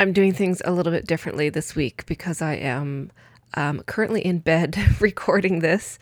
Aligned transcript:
I'm 0.00 0.14
doing 0.14 0.32
things 0.32 0.62
a 0.64 0.72
little 0.72 0.92
bit 0.92 1.06
differently 1.06 1.50
this 1.50 1.76
week 1.76 2.06
because 2.06 2.40
I 2.40 2.54
am 2.54 3.10
um, 3.52 3.82
currently 3.82 4.24
in 4.24 4.38
bed 4.38 4.78
recording 5.00 5.58
this. 5.58 5.98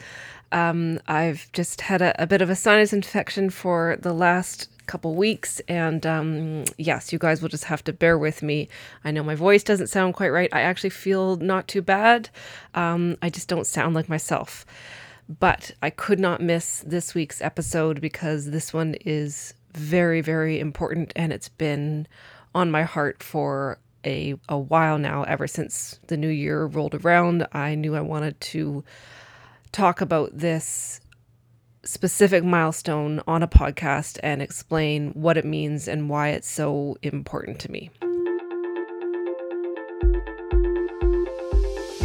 Um, 0.53 1.01
I've 1.09 1.51
just 1.53 1.81
had 1.81 2.01
a, 2.01 2.23
a, 2.23 2.25
bit 2.25 2.41
of 2.41 2.49
a 2.49 2.55
sinus 2.55 2.93
infection 2.93 3.51
for 3.51 3.99
the 4.01 4.13
last 4.13 4.71
couple 4.87 5.17
weeks, 5.17 5.61
and 5.67 6.07
um, 6.07 6.65
yes, 6.77 7.13
you 7.13 7.19
guys 7.19 7.43
will 7.43 7.49
just 7.49 7.65
have 7.65 7.83
to 7.85 7.93
bear 7.93 8.17
with 8.17 8.41
me. 8.41 8.69
I 9.05 9.11
know 9.11 9.25
my 9.25 9.35
voice 9.35 9.65
doesn't 9.65 9.89
sound 9.89 10.15
quite 10.15 10.31
right. 10.31 10.49
I 10.53 10.61
actually 10.61 10.91
feel 10.91 11.35
not 11.35 11.67
too 11.67 11.83
bad. 11.83 12.31
Um, 12.77 13.17
I 13.21 13.31
just 13.31 13.49
don't 13.49 13.67
sound 13.67 13.97
like 13.97 14.09
myself. 14.09 14.65
But 15.41 15.73
I 15.83 15.91
could 15.91 16.21
not 16.21 16.41
miss 16.41 16.85
this 16.87 17.17
week's 17.17 17.43
episode 17.43 18.01
because 18.01 18.53
this 18.53 18.73
one 18.73 18.95
is 19.05 19.55
very, 19.75 20.21
very 20.21 20.61
important, 20.61 21.13
and 21.17 21.33
it's 21.33 21.49
been 21.49 22.07
on 22.55 22.71
my 22.71 22.85
heart 22.85 23.25
for 23.25 23.79
a, 24.05 24.35
a 24.49 24.59
while 24.59 24.99
now, 24.99 25.25
ever 25.25 25.47
since 25.47 25.99
the 26.07 26.17
new 26.17 26.29
year 26.29 26.67
rolled 26.67 26.95
around. 26.95 27.47
I 27.53 27.75
knew 27.75 27.95
I 27.95 28.01
wanted 28.01 28.41
to 28.41 28.85
talk 29.73 30.01
about 30.01 30.37
this 30.37 31.01
specific 31.85 32.45
milestone 32.45 33.23
on 33.27 33.43
a 33.43 33.49
podcast 33.49 34.19
and 34.23 34.43
explain 34.43 35.11
what 35.13 35.37
it 35.37 35.45
means 35.45 35.89
and 35.89 36.09
why 36.09 36.29
it's 36.29 36.49
so 36.49 36.97
important 37.03 37.59
to 37.61 37.71
me. 37.71 37.91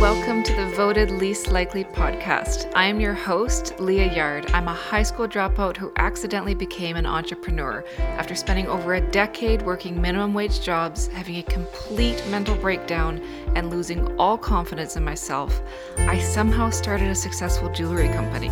Welcome 0.04 0.44
to 0.44 0.54
the 0.54 0.66
Voted 0.66 1.12
Least 1.12 1.48
Likely 1.48 1.86
podcast. 1.86 2.70
I 2.76 2.88
am 2.88 3.00
your 3.00 3.14
host, 3.14 3.80
Leah 3.80 4.14
Yard. 4.14 4.52
I'm 4.52 4.68
a 4.68 4.74
high 4.74 5.02
school 5.02 5.30
dropout 5.30 5.78
who 5.78 5.94
accidentally 5.96 6.54
became 6.54 6.98
an 6.98 7.06
entrepreneur. 7.06 7.86
After 8.00 8.36
spending 8.36 8.68
over 8.68 8.96
a 8.96 9.12
decade 9.12 9.62
working 9.62 10.02
minimum 10.02 10.34
wage 10.34 10.60
jobs, 10.60 11.08
having 11.08 11.38
a 11.38 11.44
complete 11.44 12.22
mental 12.28 12.56
breakdown, 12.58 13.22
and 13.56 13.70
losing 13.70 14.06
all 14.18 14.38
confidence 14.38 14.98
in 14.98 15.06
myself, 15.06 15.62
I 16.00 16.20
somehow 16.20 16.70
started 16.70 17.08
a 17.08 17.16
successful 17.16 17.72
jewelry 17.72 18.10
company. 18.10 18.50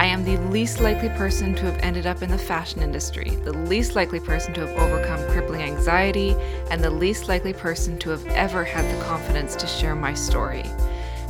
I 0.00 0.06
am 0.06 0.24
the 0.24 0.36
least 0.50 0.80
likely 0.80 1.08
person 1.10 1.54
to 1.54 1.62
have 1.62 1.78
ended 1.82 2.06
up 2.06 2.22
in 2.22 2.30
the 2.30 2.36
fashion 2.36 2.82
industry, 2.82 3.30
the 3.44 3.52
least 3.52 3.94
likely 3.94 4.18
person 4.18 4.52
to 4.54 4.66
have 4.66 4.76
overcome 4.76 5.20
crippling 5.30 5.62
anxiety, 5.62 6.34
and 6.70 6.82
the 6.82 6.90
least 6.90 7.28
likely 7.28 7.52
person 7.52 7.96
to 8.00 8.10
have 8.10 8.26
ever 8.28 8.64
had 8.64 8.84
the 8.84 9.04
confidence 9.04 9.54
to 9.56 9.66
share 9.66 9.94
my 9.94 10.12
story. 10.12 10.64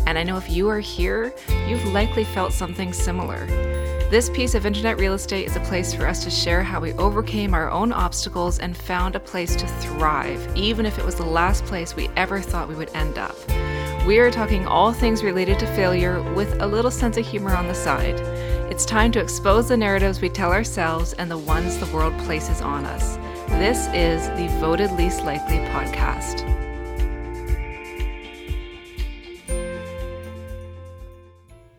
And 0.06 0.18
I 0.18 0.22
know 0.22 0.36
if 0.38 0.50
you 0.50 0.68
are 0.68 0.80
here, 0.80 1.34
you've 1.66 1.84
likely 1.92 2.24
felt 2.24 2.52
something 2.52 2.92
similar. 2.92 3.46
This 4.10 4.30
piece 4.30 4.54
of 4.54 4.64
internet 4.64 4.98
real 4.98 5.14
estate 5.14 5.46
is 5.46 5.56
a 5.56 5.60
place 5.60 5.92
for 5.92 6.06
us 6.06 6.24
to 6.24 6.30
share 6.30 6.62
how 6.62 6.80
we 6.80 6.92
overcame 6.94 7.54
our 7.54 7.70
own 7.70 7.92
obstacles 7.92 8.58
and 8.58 8.76
found 8.76 9.14
a 9.14 9.20
place 9.20 9.56
to 9.56 9.66
thrive, 9.66 10.56
even 10.56 10.86
if 10.86 10.98
it 10.98 11.04
was 11.04 11.16
the 11.16 11.26
last 11.26 11.64
place 11.64 11.96
we 11.96 12.08
ever 12.16 12.40
thought 12.40 12.68
we 12.68 12.74
would 12.74 12.94
end 12.94 13.18
up. 13.18 13.36
We 14.06 14.18
are 14.18 14.30
talking 14.30 14.66
all 14.66 14.92
things 14.92 15.24
related 15.24 15.58
to 15.60 15.66
failure 15.68 16.20
with 16.34 16.60
a 16.60 16.66
little 16.66 16.90
sense 16.90 17.16
of 17.16 17.26
humor 17.26 17.56
on 17.56 17.68
the 17.68 17.74
side. 17.74 18.20
It's 18.70 18.84
time 18.84 19.10
to 19.12 19.18
expose 19.18 19.68
the 19.68 19.78
narratives 19.78 20.20
we 20.20 20.28
tell 20.28 20.52
ourselves 20.52 21.14
and 21.14 21.30
the 21.30 21.38
ones 21.38 21.78
the 21.78 21.86
world 21.86 22.12
places 22.18 22.60
on 22.60 22.84
us. 22.84 23.16
This 23.48 23.86
is 23.94 24.28
the 24.36 24.54
Voted 24.60 24.92
Least 24.92 25.24
Likely 25.24 25.56
podcast. 25.56 26.42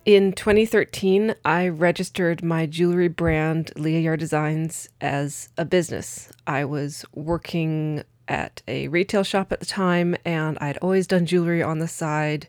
In 0.06 0.34
2013, 0.34 1.36
I 1.46 1.68
registered 1.68 2.44
my 2.44 2.66
jewelry 2.66 3.08
brand, 3.08 3.72
Leah 3.76 4.00
Yard 4.00 4.20
Designs, 4.20 4.90
as 5.00 5.50
a 5.60 5.66
business. 5.66 6.32
I 6.48 6.66
was 6.66 7.06
working 7.14 8.04
at 8.28 8.62
a 8.68 8.88
retail 8.88 9.24
shop 9.24 9.52
at 9.52 9.60
the 9.60 9.66
time, 9.66 10.16
and 10.26 10.58
I'd 10.60 10.78
always 10.78 11.08
done 11.08 11.26
jewelry 11.26 11.62
on 11.62 11.80
the 11.80 11.88
side. 11.88 12.48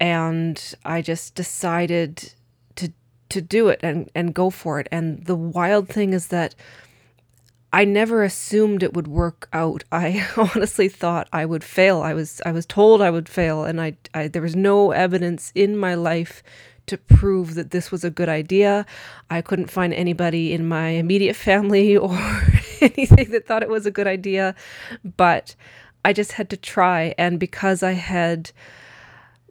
And 0.00 0.74
I 0.84 1.02
just 1.02 1.34
decided 1.34 2.32
to 2.76 2.92
to 3.30 3.40
do 3.40 3.68
it 3.68 3.80
and 3.82 4.10
and 4.14 4.34
go 4.34 4.50
for 4.50 4.80
it. 4.80 4.88
And 4.92 5.24
the 5.24 5.34
wild 5.34 5.88
thing 5.88 6.12
is 6.12 6.28
that 6.28 6.54
I 7.72 7.84
never 7.84 8.22
assumed 8.22 8.82
it 8.82 8.94
would 8.94 9.08
work 9.08 9.48
out. 9.52 9.84
I 9.92 10.26
honestly 10.36 10.88
thought 10.88 11.28
I 11.32 11.44
would 11.44 11.64
fail. 11.64 12.00
I 12.00 12.14
was 12.14 12.40
I 12.46 12.52
was 12.52 12.66
told 12.66 13.02
I 13.02 13.10
would 13.10 13.28
fail 13.28 13.64
and 13.64 13.80
I, 13.80 13.96
I 14.14 14.28
there 14.28 14.42
was 14.42 14.56
no 14.56 14.92
evidence 14.92 15.52
in 15.54 15.76
my 15.76 15.94
life 15.94 16.42
to 16.86 16.96
prove 16.96 17.54
that 17.54 17.70
this 17.70 17.90
was 17.90 18.02
a 18.02 18.10
good 18.10 18.28
idea. 18.28 18.86
I 19.30 19.42
couldn't 19.42 19.70
find 19.70 19.92
anybody 19.92 20.54
in 20.54 20.66
my 20.66 20.88
immediate 20.90 21.36
family 21.36 21.96
or 21.96 22.18
anything 22.96 23.30
that 23.30 23.46
thought 23.46 23.62
it 23.62 23.68
was 23.68 23.86
a 23.86 23.90
good 23.90 24.06
idea, 24.06 24.54
but 25.16 25.54
I 26.04 26.12
just 26.12 26.32
had 26.32 26.50
to 26.50 26.56
try 26.56 27.14
and 27.18 27.38
because 27.38 27.82
I 27.82 27.92
had 27.92 28.50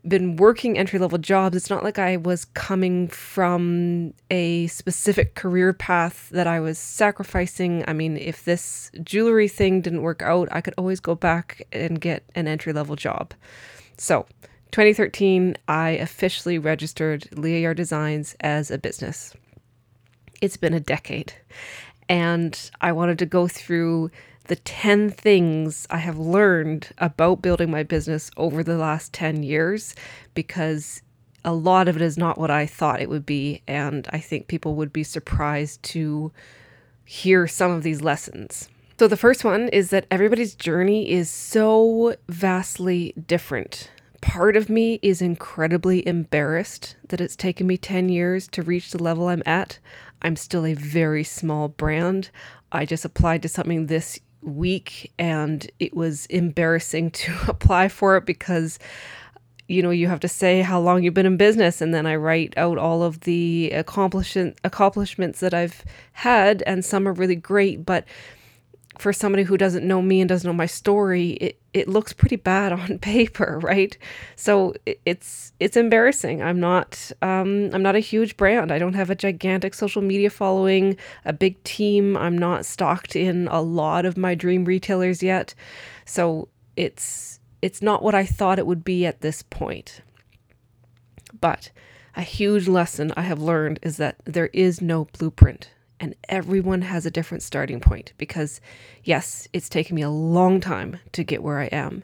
been 0.08 0.38
working 0.38 0.78
entry 0.78 1.00
level 1.00 1.18
jobs, 1.18 1.56
it's 1.58 1.70
not 1.70 1.84
like 1.84 2.00
I 2.00 2.18
was 2.18 2.46
coming 2.46 3.08
from 3.08 4.14
a 4.32 4.68
specific 4.68 5.36
career 5.36 5.74
path 5.74 6.30
that 6.30 6.48
I 6.48 6.60
was 6.60 6.78
sacrificing. 6.78 7.84
I 7.88 7.94
mean, 7.94 8.18
if 8.18 8.46
this 8.46 8.92
jewelry 9.04 9.48
thing 9.48 9.82
didn't 9.82 10.02
work 10.02 10.22
out, 10.22 10.48
I 10.52 10.62
could 10.62 10.76
always 10.78 11.00
go 11.00 11.16
back 11.16 11.68
and 11.72 12.00
get 12.00 12.24
an 12.36 12.48
entry 12.48 12.74
level 12.74 12.96
job. 12.96 13.34
So, 13.98 14.26
2013, 14.72 15.58
I 15.68 15.92
officially 15.92 16.58
registered 16.58 17.28
Leah 17.38 17.60
Yard 17.60 17.78
Designs 17.78 18.36
as 18.40 18.72
a 18.72 18.78
business. 18.78 19.34
It's 20.42 20.58
been 20.58 20.74
a 20.74 20.80
decade, 20.80 21.34
and 22.10 22.72
I 22.82 22.92
wanted 22.92 23.20
to 23.20 23.26
go 23.26 23.48
through 23.48 24.12
the 24.46 24.56
10 24.56 25.10
things 25.10 25.86
I 25.90 25.98
have 25.98 26.18
learned 26.18 26.90
about 26.98 27.42
building 27.42 27.70
my 27.70 27.84
business 27.84 28.32
over 28.38 28.64
the 28.64 28.78
last 28.78 29.14
10 29.14 29.44
years 29.44 29.94
because 30.34 31.02
a 31.44 31.54
lot 31.54 31.88
of 31.88 31.96
it 31.96 32.02
is 32.02 32.18
not 32.18 32.38
what 32.38 32.52
I 32.52 32.66
thought 32.66 33.02
it 33.02 33.10
would 33.10 33.26
be. 33.26 33.62
And 33.68 34.08
I 34.12 34.20
think 34.20 34.48
people 34.48 34.76
would 34.76 34.92
be 34.92 35.04
surprised 35.04 35.82
to 35.84 36.32
hear 37.06 37.48
some 37.48 37.72
of 37.72 37.84
these 37.84 38.02
lessons. 38.02 38.70
So, 39.00 39.08
the 39.08 39.16
first 39.16 39.46
one 39.46 39.70
is 39.70 39.92
that 39.92 40.08
everybody's 40.10 40.56
journey 40.56 41.12
is 41.12 41.30
so 41.30 42.16
vastly 42.28 43.14
different. 43.28 43.92
Part 44.22 44.58
of 44.58 44.70
me 44.70 45.00
is 45.04 45.22
incredibly 45.22 46.06
embarrassed 46.08 46.96
that 47.10 47.22
it's 47.22 47.36
taken 47.36 47.68
me 47.68 47.78
10 47.78 48.10
years 48.10 48.48
to 48.50 48.64
reach 48.64 48.92
the 48.92 49.02
level 49.02 49.28
I'm 49.28 49.44
at. 49.46 49.78
I'm 50.22 50.36
still 50.36 50.66
a 50.66 50.74
very 50.74 51.24
small 51.24 51.68
brand. 51.68 52.30
I 52.72 52.86
just 52.86 53.06
applied 53.06 53.42
to 53.44 53.50
something 53.50 53.88
this 53.88 54.20
week 54.42 55.12
and 55.18 55.70
it 55.80 55.96
was 55.96 56.26
embarrassing 56.28 57.12
to 57.12 57.34
apply 57.48 57.90
for 57.90 58.18
it 58.18 58.26
because 58.26 58.80
you 59.68 59.84
know 59.84 59.90
you 59.90 60.08
have 60.08 60.22
to 60.22 60.28
say 60.28 60.62
how 60.62 60.80
long 60.80 61.04
you've 61.04 61.14
been 61.14 61.26
in 61.26 61.38
business 61.38 61.82
and 61.82 61.94
then 61.94 62.06
I 62.06 62.16
write 62.16 62.54
out 62.56 62.78
all 62.78 63.04
of 63.04 63.22
the 63.22 63.72
accomplishment 63.72 64.58
accomplishments 64.64 65.42
that 65.42 65.54
I've 65.54 65.84
had 66.14 66.64
and 66.66 66.86
some 66.86 67.08
are 67.08 67.14
really 67.14 67.36
great 67.36 67.86
but 67.86 68.06
for 69.00 69.14
somebody 69.14 69.44
who 69.44 69.58
doesn't 69.58 69.88
know 69.88 70.02
me 70.02 70.22
and 70.22 70.30
doesn't 70.30 70.48
know 70.48 70.54
my 70.54 70.66
story, 70.66 71.32
it, 71.32 71.60
it 71.74 71.88
looks 71.88 72.14
pretty 72.14 72.36
bad 72.36 72.72
on 72.74 73.00
paper, 73.00 73.60
right? 73.62 73.98
So 74.36 74.74
it, 74.86 75.00
it's 75.06 75.54
it's 75.60 75.78
embarrassing. 75.78 76.42
I'm 76.42 76.60
not 76.60 77.12
um, 77.22 77.70
I'm 77.74 77.84
not 77.84 77.96
a 77.96 78.00
huge 78.00 78.38
brand. 78.38 78.72
I 78.72 78.80
don't 78.80 78.94
have 78.94 79.10
a 79.10 79.16
gigantic 79.16 79.74
social 79.74 80.02
media 80.02 80.30
following, 80.30 80.98
a 81.26 81.34
big 81.34 81.62
team. 81.64 82.18
I'm 82.18 82.38
not 82.38 82.66
stocked 82.66 83.16
in 83.16 83.48
a 83.50 83.62
lot 83.62 84.06
of 84.06 84.18
my 84.18 84.36
dream 84.36 84.66
retailers 84.66 85.22
yet. 85.24 85.54
So 86.06 86.50
it's 86.76 87.40
it's 87.62 87.82
not 87.82 88.04
what 88.04 88.16
I 88.16 88.26
thought 88.26 88.60
it 88.60 88.68
would 88.68 88.84
be 88.84 89.06
at 89.06 89.22
this 89.22 89.42
point. 89.42 90.02
But 91.40 91.72
a 92.16 92.22
huge 92.22 92.68
lesson 92.68 93.14
I 93.16 93.22
have 93.22 93.42
learned 93.42 93.80
is 93.84 93.98
that 93.98 94.18
there 94.26 94.50
is 94.54 94.82
no 94.82 95.06
blueprint 95.06 95.70
and 96.00 96.16
everyone 96.30 96.82
has 96.84 97.06
a 97.06 97.12
different 97.12 97.44
starting 97.44 97.80
point 97.80 98.14
because, 98.18 98.62
yes, 99.04 99.48
it's 99.54 99.70
taken 99.70 99.96
me 99.96 100.02
a 100.02 100.10
long 100.10 100.60
time 100.60 101.00
to 101.14 101.24
get 101.24 101.44
where 101.44 101.60
I 101.60 101.66
am. 101.66 102.04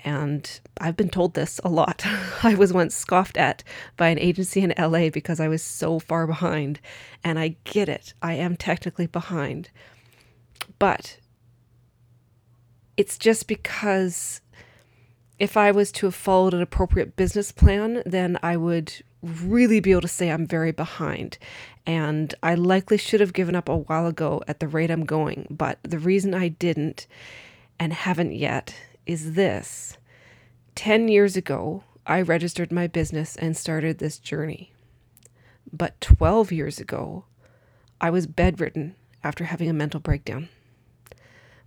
And 0.00 0.60
I've 0.80 0.96
been 0.96 1.08
told 1.08 1.34
this 1.34 1.60
a 1.64 1.68
lot. 1.68 2.04
I 2.42 2.54
was 2.54 2.72
once 2.72 2.94
scoffed 2.94 3.36
at 3.36 3.62
by 3.96 4.08
an 4.08 4.18
agency 4.18 4.60
in 4.60 4.74
LA 4.78 5.08
because 5.08 5.40
I 5.40 5.48
was 5.48 5.62
so 5.62 5.98
far 5.98 6.26
behind. 6.26 6.80
And 7.22 7.38
I 7.38 7.56
get 7.64 7.88
it, 7.88 8.14
I 8.22 8.34
am 8.34 8.56
technically 8.56 9.06
behind. 9.06 9.70
But 10.78 11.18
it's 12.96 13.18
just 13.18 13.48
because 13.48 14.40
if 15.38 15.56
I 15.56 15.70
was 15.70 15.90
to 15.92 16.06
have 16.06 16.14
followed 16.14 16.54
an 16.54 16.62
appropriate 16.62 17.16
business 17.16 17.50
plan, 17.50 18.02
then 18.06 18.38
I 18.42 18.56
would 18.56 19.02
really 19.24 19.80
be 19.80 19.92
able 19.92 20.02
to 20.02 20.08
say 20.08 20.30
I'm 20.30 20.46
very 20.46 20.72
behind. 20.72 21.38
And 21.86 22.34
I 22.42 22.54
likely 22.54 22.96
should 22.96 23.20
have 23.20 23.32
given 23.32 23.54
up 23.54 23.68
a 23.68 23.76
while 23.76 24.06
ago 24.06 24.42
at 24.48 24.60
the 24.60 24.68
rate 24.68 24.90
I'm 24.90 25.04
going. 25.04 25.46
But 25.50 25.78
the 25.82 25.98
reason 25.98 26.34
I 26.34 26.48
didn't 26.48 27.06
and 27.78 27.92
haven't 27.92 28.32
yet 28.32 28.74
is 29.06 29.34
this 29.34 29.98
10 30.74 31.08
years 31.08 31.36
ago, 31.36 31.84
I 32.06 32.20
registered 32.20 32.72
my 32.72 32.86
business 32.86 33.36
and 33.36 33.56
started 33.56 33.98
this 33.98 34.18
journey. 34.18 34.72
But 35.72 36.00
12 36.00 36.52
years 36.52 36.78
ago, 36.78 37.24
I 38.00 38.10
was 38.10 38.26
bedridden 38.26 38.96
after 39.22 39.44
having 39.44 39.68
a 39.68 39.74
mental 39.74 40.00
breakdown. 40.00 40.48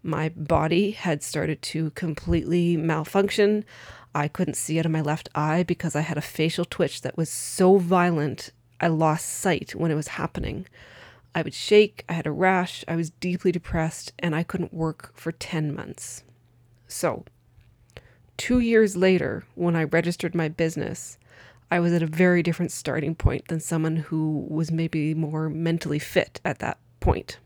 My 0.04 0.30
body 0.30 0.92
had 0.92 1.24
started 1.24 1.62
to 1.64 1.90
completely 1.92 2.78
malfunction. 2.78 3.66
I 4.18 4.28
couldn't 4.28 4.56
see 4.56 4.80
out 4.80 4.86
of 4.88 4.92
my 4.92 5.02
left 5.02 5.30
eye 5.36 5.62
because 5.62 5.96
I 5.96 6.02
had 6.02 6.18
a 6.18 6.22
facial 6.22 6.66
twitch 6.66 7.02
that 7.02 7.16
was 7.16 7.30
so 7.30 7.78
violent 7.78 8.50
I 8.82 8.88
lost 8.88 9.28
sight 9.28 9.76
when 9.76 9.92
it 9.92 9.96
was 9.96 10.08
happening. 10.08 10.66
I 11.36 11.44
would 11.44 11.54
shake, 11.54 12.04
I 12.10 12.14
had 12.14 12.26
a 12.26 12.32
rash, 12.32 12.84
I 12.88 12.96
was 12.96 13.12
deeply 13.12 13.52
depressed, 13.52 14.14
and 14.18 14.36
I 14.36 14.42
couldn't 14.42 14.74
work 14.74 15.12
for 15.14 15.32
10 15.32 15.72
months. 15.72 16.24
So, 16.88 17.26
two 18.38 18.58
years 18.58 18.98
later, 18.98 19.46
when 19.54 19.76
I 19.76 19.84
registered 19.84 20.34
my 20.34 20.48
business, 20.48 21.20
I 21.70 21.80
was 21.80 21.94
at 21.94 22.02
a 22.02 22.08
very 22.08 22.42
different 22.42 22.72
starting 22.72 23.14
point 23.14 23.50
than 23.50 23.60
someone 23.60 23.98
who 23.98 24.48
was 24.50 24.72
maybe 24.72 25.14
more 25.14 25.48
mentally 25.48 26.00
fit 26.00 26.42
at 26.44 26.58
that 26.58 26.80
point. 27.02 27.38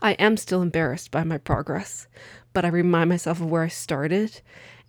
I 0.00 0.14
am 0.14 0.36
still 0.36 0.62
embarrassed 0.62 1.12
by 1.12 1.22
my 1.22 1.38
progress, 1.38 2.08
but 2.52 2.64
I 2.64 2.68
remind 2.68 3.08
myself 3.08 3.40
of 3.40 3.48
where 3.48 3.62
I 3.62 3.68
started 3.68 4.40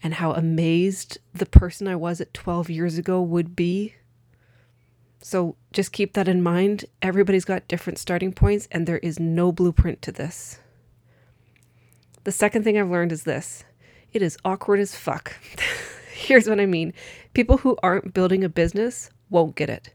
and 0.03 0.15
how 0.15 0.33
amazed 0.33 1.17
the 1.33 1.45
person 1.45 1.87
I 1.87 1.95
was 1.95 2.19
at 2.19 2.33
12 2.33 2.69
years 2.69 2.97
ago 2.97 3.21
would 3.21 3.55
be. 3.55 3.95
So 5.21 5.55
just 5.71 5.93
keep 5.93 6.13
that 6.13 6.27
in 6.27 6.43
mind. 6.43 6.83
Everybody's 7.01 7.45
got 7.45 7.69
different 7.69 7.97
starting 7.97 8.33
points, 8.33 8.67
and 8.69 8.85
there 8.85 8.97
is 8.97 9.19
no 9.19 9.53
blueprint 9.53 10.01
to 10.01 10.11
this. 10.11 10.59
The 12.25 12.33
second 12.33 12.63
thing 12.63 12.77
I've 12.77 12.89
learned 12.89 13.13
is 13.13 13.23
this 13.23 13.63
it 14.11 14.21
is 14.21 14.37
awkward 14.45 14.79
as 14.79 14.95
fuck. 14.95 15.35
Here's 16.13 16.47
what 16.47 16.59
I 16.59 16.65
mean 16.65 16.93
people 17.33 17.57
who 17.57 17.77
aren't 17.81 18.13
building 18.13 18.43
a 18.43 18.49
business 18.49 19.09
won't 19.29 19.55
get 19.55 19.69
it. 19.69 19.93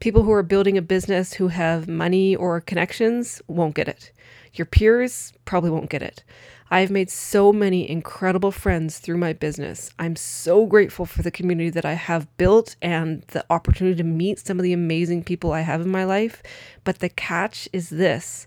People 0.00 0.22
who 0.22 0.32
are 0.32 0.42
building 0.42 0.78
a 0.78 0.82
business 0.82 1.34
who 1.34 1.48
have 1.48 1.88
money 1.88 2.36
or 2.36 2.60
connections 2.60 3.42
won't 3.48 3.74
get 3.74 3.88
it. 3.88 4.12
Your 4.54 4.66
peers 4.66 5.32
probably 5.44 5.70
won't 5.70 5.90
get 5.90 6.02
it. 6.02 6.22
I've 6.70 6.90
made 6.90 7.10
so 7.10 7.52
many 7.52 7.88
incredible 7.88 8.50
friends 8.50 8.98
through 8.98 9.18
my 9.18 9.32
business. 9.32 9.90
I'm 9.98 10.16
so 10.16 10.64
grateful 10.64 11.06
for 11.06 11.22
the 11.22 11.30
community 11.30 11.70
that 11.70 11.84
I 11.84 11.92
have 11.92 12.34
built 12.36 12.76
and 12.80 13.22
the 13.28 13.44
opportunity 13.50 13.96
to 13.96 14.04
meet 14.04 14.38
some 14.38 14.58
of 14.58 14.62
the 14.62 14.72
amazing 14.72 15.24
people 15.24 15.52
I 15.52 15.60
have 15.60 15.82
in 15.82 15.90
my 15.90 16.04
life. 16.04 16.42
But 16.82 17.00
the 17.00 17.10
catch 17.10 17.68
is 17.72 17.90
this 17.90 18.46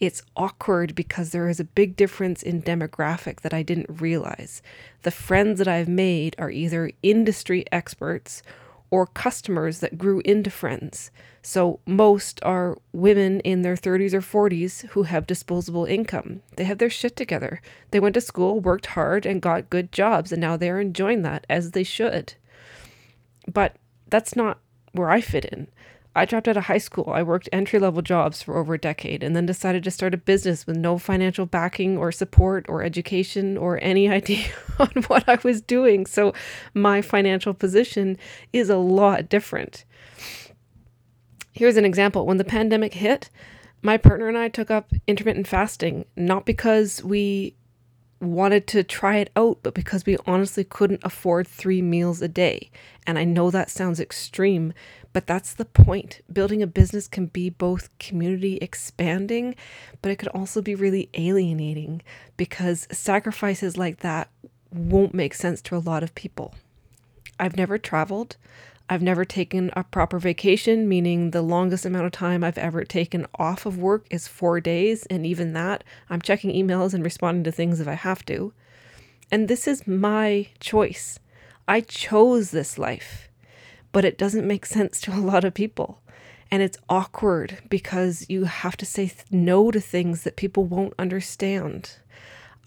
it's 0.00 0.22
awkward 0.36 0.94
because 0.94 1.30
there 1.30 1.48
is 1.48 1.60
a 1.60 1.64
big 1.64 1.96
difference 1.96 2.42
in 2.42 2.62
demographic 2.62 3.40
that 3.40 3.54
I 3.54 3.62
didn't 3.62 4.00
realize. 4.00 4.60
The 5.02 5.10
friends 5.10 5.58
that 5.58 5.68
I've 5.68 5.88
made 5.88 6.34
are 6.38 6.50
either 6.50 6.90
industry 7.02 7.64
experts 7.72 8.42
or 8.94 9.08
customers 9.08 9.80
that 9.80 9.98
grew 9.98 10.22
into 10.24 10.48
friends. 10.48 11.10
So 11.42 11.80
most 11.84 12.38
are 12.44 12.78
women 12.92 13.40
in 13.40 13.62
their 13.62 13.74
30s 13.74 14.14
or 14.14 14.20
40s 14.20 14.86
who 14.90 15.02
have 15.02 15.26
disposable 15.26 15.84
income. 15.84 16.42
They 16.54 16.62
have 16.62 16.78
their 16.78 16.88
shit 16.88 17.16
together. 17.16 17.60
They 17.90 17.98
went 17.98 18.14
to 18.14 18.20
school, 18.20 18.60
worked 18.60 18.86
hard, 18.86 19.26
and 19.26 19.42
got 19.42 19.68
good 19.68 19.90
jobs, 19.90 20.30
and 20.30 20.40
now 20.40 20.56
they're 20.56 20.78
enjoying 20.78 21.22
that 21.22 21.44
as 21.50 21.72
they 21.72 21.82
should. 21.82 22.34
But 23.52 23.74
that's 24.06 24.36
not 24.36 24.60
where 24.92 25.10
I 25.10 25.20
fit 25.20 25.44
in. 25.46 25.66
I 26.16 26.24
dropped 26.24 26.46
out 26.46 26.56
of 26.56 26.64
high 26.64 26.78
school. 26.78 27.10
I 27.12 27.22
worked 27.22 27.48
entry 27.52 27.78
level 27.80 28.00
jobs 28.00 28.42
for 28.42 28.56
over 28.56 28.74
a 28.74 28.78
decade 28.78 29.24
and 29.24 29.34
then 29.34 29.46
decided 29.46 29.82
to 29.84 29.90
start 29.90 30.14
a 30.14 30.18
business 30.18 30.66
with 30.66 30.76
no 30.76 30.96
financial 30.96 31.44
backing 31.44 31.98
or 31.98 32.12
support 32.12 32.66
or 32.68 32.82
education 32.82 33.56
or 33.56 33.82
any 33.82 34.08
idea 34.20 34.46
on 34.78 34.90
what 35.08 35.28
I 35.28 35.38
was 35.42 35.60
doing. 35.60 36.06
So 36.06 36.32
my 36.72 37.02
financial 37.02 37.52
position 37.52 38.16
is 38.52 38.70
a 38.70 38.76
lot 38.76 39.28
different. 39.28 39.84
Here's 41.52 41.76
an 41.76 41.84
example 41.84 42.26
when 42.26 42.36
the 42.36 42.44
pandemic 42.44 42.94
hit, 42.94 43.30
my 43.82 43.96
partner 43.96 44.28
and 44.28 44.38
I 44.38 44.48
took 44.48 44.70
up 44.70 44.92
intermittent 45.06 45.46
fasting, 45.46 46.04
not 46.16 46.46
because 46.46 47.02
we 47.04 47.54
wanted 48.24 48.66
to 48.68 48.82
try 48.82 49.16
it 49.16 49.30
out, 49.36 49.58
but 49.62 49.74
because 49.74 50.04
we 50.04 50.16
honestly 50.26 50.64
couldn't 50.64 51.04
afford 51.04 51.46
three 51.46 51.82
meals 51.82 52.20
a 52.20 52.28
day. 52.28 52.70
And 53.06 53.18
I 53.18 53.24
know 53.24 53.50
that 53.50 53.70
sounds 53.70 54.00
extreme, 54.00 54.72
but 55.12 55.26
that's 55.26 55.54
the 55.54 55.64
point. 55.64 56.20
Building 56.32 56.62
a 56.62 56.66
business 56.66 57.06
can 57.06 57.26
be 57.26 57.50
both 57.50 57.96
community 57.98 58.56
expanding, 58.56 59.54
but 60.02 60.10
it 60.10 60.16
could 60.16 60.28
also 60.28 60.60
be 60.60 60.74
really 60.74 61.08
alienating 61.14 62.02
because 62.36 62.88
sacrifices 62.90 63.76
like 63.76 64.00
that 64.00 64.28
won't 64.72 65.14
make 65.14 65.34
sense 65.34 65.62
to 65.62 65.76
a 65.76 65.78
lot 65.78 66.02
of 66.02 66.14
people. 66.14 66.54
I've 67.38 67.56
never 67.56 67.78
traveled. 67.78 68.36
I've 68.88 69.02
never 69.02 69.24
taken 69.24 69.70
a 69.74 69.84
proper 69.84 70.18
vacation, 70.18 70.88
meaning 70.88 71.30
the 71.30 71.40
longest 71.40 71.86
amount 71.86 72.04
of 72.04 72.12
time 72.12 72.44
I've 72.44 72.58
ever 72.58 72.84
taken 72.84 73.26
off 73.36 73.64
of 73.64 73.78
work 73.78 74.06
is 74.10 74.28
four 74.28 74.60
days. 74.60 75.06
And 75.06 75.24
even 75.24 75.54
that, 75.54 75.82
I'm 76.10 76.20
checking 76.20 76.50
emails 76.50 76.92
and 76.92 77.02
responding 77.02 77.44
to 77.44 77.52
things 77.52 77.80
if 77.80 77.88
I 77.88 77.94
have 77.94 78.24
to. 78.26 78.52
And 79.30 79.48
this 79.48 79.66
is 79.66 79.86
my 79.86 80.48
choice. 80.60 81.18
I 81.66 81.80
chose 81.80 82.50
this 82.50 82.76
life, 82.76 83.30
but 83.90 84.04
it 84.04 84.18
doesn't 84.18 84.46
make 84.46 84.66
sense 84.66 85.00
to 85.02 85.14
a 85.14 85.16
lot 85.16 85.44
of 85.44 85.54
people. 85.54 86.02
And 86.50 86.62
it's 86.62 86.78
awkward 86.90 87.62
because 87.70 88.26
you 88.28 88.44
have 88.44 88.76
to 88.76 88.86
say 88.86 89.10
no 89.30 89.70
to 89.70 89.80
things 89.80 90.24
that 90.24 90.36
people 90.36 90.64
won't 90.64 90.92
understand. 90.98 91.96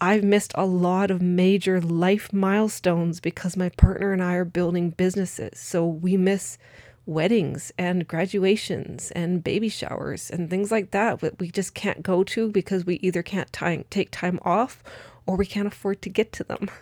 I've 0.00 0.22
missed 0.22 0.52
a 0.54 0.64
lot 0.64 1.10
of 1.10 1.20
major 1.20 1.80
life 1.80 2.32
milestones 2.32 3.20
because 3.20 3.56
my 3.56 3.68
partner 3.70 4.12
and 4.12 4.22
I 4.22 4.34
are 4.34 4.44
building 4.44 4.90
businesses. 4.90 5.58
So 5.58 5.86
we 5.86 6.16
miss 6.16 6.58
weddings 7.04 7.72
and 7.78 8.06
graduations 8.06 9.10
and 9.12 9.42
baby 9.42 9.68
showers 9.68 10.30
and 10.30 10.50
things 10.50 10.70
like 10.70 10.90
that 10.90 11.20
that 11.20 11.40
we 11.40 11.50
just 11.50 11.74
can't 11.74 12.02
go 12.02 12.22
to 12.22 12.50
because 12.50 12.84
we 12.84 12.96
either 12.96 13.22
can't 13.22 13.52
time, 13.52 13.84
take 13.90 14.10
time 14.10 14.38
off 14.42 14.84
or 15.26 15.36
we 15.36 15.46
can't 15.46 15.66
afford 15.66 16.02
to 16.02 16.10
get 16.10 16.32
to 16.32 16.44
them. 16.44 16.70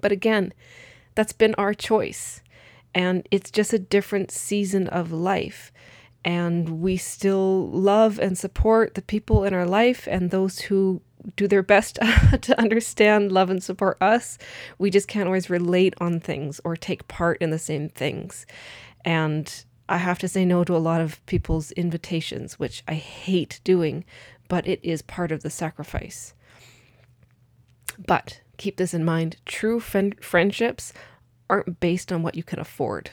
But 0.00 0.10
again, 0.10 0.52
that's 1.14 1.32
been 1.32 1.54
our 1.54 1.72
choice. 1.72 2.42
And 2.94 3.26
it's 3.30 3.50
just 3.50 3.72
a 3.72 3.78
different 3.78 4.32
season 4.32 4.88
of 4.88 5.12
life. 5.12 5.72
And 6.24 6.80
we 6.80 6.96
still 6.96 7.70
love 7.70 8.18
and 8.18 8.36
support 8.36 8.94
the 8.94 9.02
people 9.02 9.44
in 9.44 9.54
our 9.54 9.66
life 9.66 10.08
and 10.10 10.30
those 10.30 10.58
who 10.60 11.00
do 11.36 11.48
their 11.48 11.62
best 11.62 11.98
to 12.40 12.58
understand, 12.58 13.32
love, 13.32 13.50
and 13.50 13.62
support 13.62 13.98
us. 14.00 14.38
We 14.78 14.90
just 14.90 15.08
can't 15.08 15.26
always 15.26 15.50
relate 15.50 15.94
on 15.98 16.20
things 16.20 16.60
or 16.64 16.76
take 16.76 17.08
part 17.08 17.40
in 17.40 17.50
the 17.50 17.58
same 17.58 17.88
things. 17.88 18.46
And 19.04 19.64
I 19.88 19.98
have 19.98 20.18
to 20.20 20.28
say 20.28 20.44
no 20.44 20.64
to 20.64 20.76
a 20.76 20.78
lot 20.78 21.00
of 21.00 21.24
people's 21.26 21.70
invitations, 21.72 22.58
which 22.58 22.82
I 22.88 22.94
hate 22.94 23.60
doing, 23.64 24.04
but 24.48 24.66
it 24.66 24.80
is 24.82 25.02
part 25.02 25.32
of 25.32 25.42
the 25.42 25.50
sacrifice. 25.50 26.34
But 28.06 28.40
keep 28.56 28.76
this 28.76 28.94
in 28.94 29.04
mind 29.04 29.36
true 29.44 29.80
friend- 29.80 30.16
friendships 30.22 30.92
aren't 31.50 31.80
based 31.80 32.12
on 32.12 32.22
what 32.22 32.34
you 32.34 32.42
can 32.42 32.58
afford, 32.58 33.10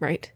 right? 0.00 0.30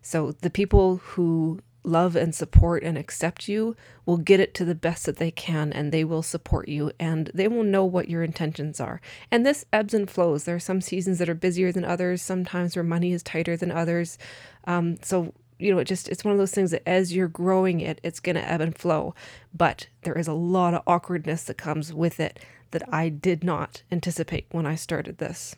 So 0.00 0.32
the 0.40 0.50
people 0.50 0.96
who 0.98 1.60
love 1.86 2.16
and 2.16 2.34
support 2.34 2.82
and 2.82 2.98
accept 2.98 3.48
you 3.48 3.76
will 4.04 4.16
get 4.16 4.40
it 4.40 4.54
to 4.54 4.64
the 4.64 4.74
best 4.74 5.06
that 5.06 5.16
they 5.16 5.30
can 5.30 5.72
and 5.72 5.92
they 5.92 6.04
will 6.04 6.22
support 6.22 6.68
you 6.68 6.90
and 6.98 7.30
they 7.32 7.48
will 7.48 7.62
know 7.62 7.84
what 7.84 8.10
your 8.10 8.22
intentions 8.22 8.80
are. 8.80 9.00
And 9.30 9.46
this 9.46 9.64
ebbs 9.72 9.94
and 9.94 10.10
flows. 10.10 10.44
There 10.44 10.56
are 10.56 10.60
some 10.60 10.80
seasons 10.80 11.18
that 11.18 11.28
are 11.28 11.34
busier 11.34 11.72
than 11.72 11.84
others, 11.84 12.20
sometimes 12.20 12.76
where 12.76 12.82
money 12.82 13.12
is 13.12 13.22
tighter 13.22 13.56
than 13.56 13.70
others. 13.70 14.18
Um, 14.64 14.98
so, 15.02 15.32
you 15.58 15.72
know, 15.72 15.78
it 15.78 15.86
just 15.86 16.08
it's 16.08 16.24
one 16.24 16.32
of 16.32 16.38
those 16.38 16.52
things 16.52 16.72
that 16.72 16.86
as 16.86 17.14
you're 17.14 17.28
growing 17.28 17.80
it, 17.80 18.00
it's 18.02 18.20
going 18.20 18.36
to 18.36 18.50
ebb 18.50 18.60
and 18.60 18.76
flow. 18.76 19.14
But 19.54 19.86
there 20.02 20.18
is 20.18 20.28
a 20.28 20.34
lot 20.34 20.74
of 20.74 20.82
awkwardness 20.86 21.44
that 21.44 21.56
comes 21.56 21.92
with 21.94 22.20
it 22.20 22.40
that 22.72 22.82
I 22.92 23.08
did 23.08 23.44
not 23.44 23.82
anticipate 23.90 24.46
when 24.50 24.66
I 24.66 24.74
started 24.74 25.18
this. 25.18 25.54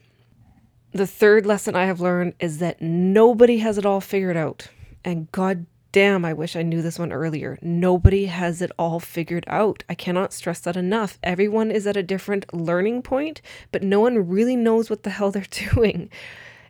The 0.92 1.06
third 1.06 1.44
lesson 1.46 1.74
I 1.74 1.86
have 1.86 2.00
learned 2.00 2.34
is 2.38 2.58
that 2.58 2.80
nobody 2.80 3.58
has 3.58 3.76
it 3.76 3.84
all 3.84 4.00
figured 4.00 4.36
out. 4.36 4.68
And 5.04 5.30
God 5.32 5.66
damn, 5.92 6.24
I 6.24 6.32
wish 6.32 6.56
I 6.56 6.62
knew 6.62 6.82
this 6.82 6.98
one 6.98 7.12
earlier. 7.12 7.58
Nobody 7.62 8.26
has 8.26 8.60
it 8.62 8.70
all 8.78 9.00
figured 9.00 9.44
out. 9.46 9.84
I 9.88 9.94
cannot 9.94 10.32
stress 10.32 10.60
that 10.60 10.76
enough. 10.76 11.18
Everyone 11.22 11.70
is 11.70 11.86
at 11.86 11.96
a 11.96 12.02
different 12.02 12.52
learning 12.52 13.02
point, 13.02 13.40
but 13.72 13.82
no 13.82 14.00
one 14.00 14.28
really 14.28 14.56
knows 14.56 14.90
what 14.90 15.02
the 15.02 15.10
hell 15.10 15.30
they're 15.30 15.46
doing 15.72 16.10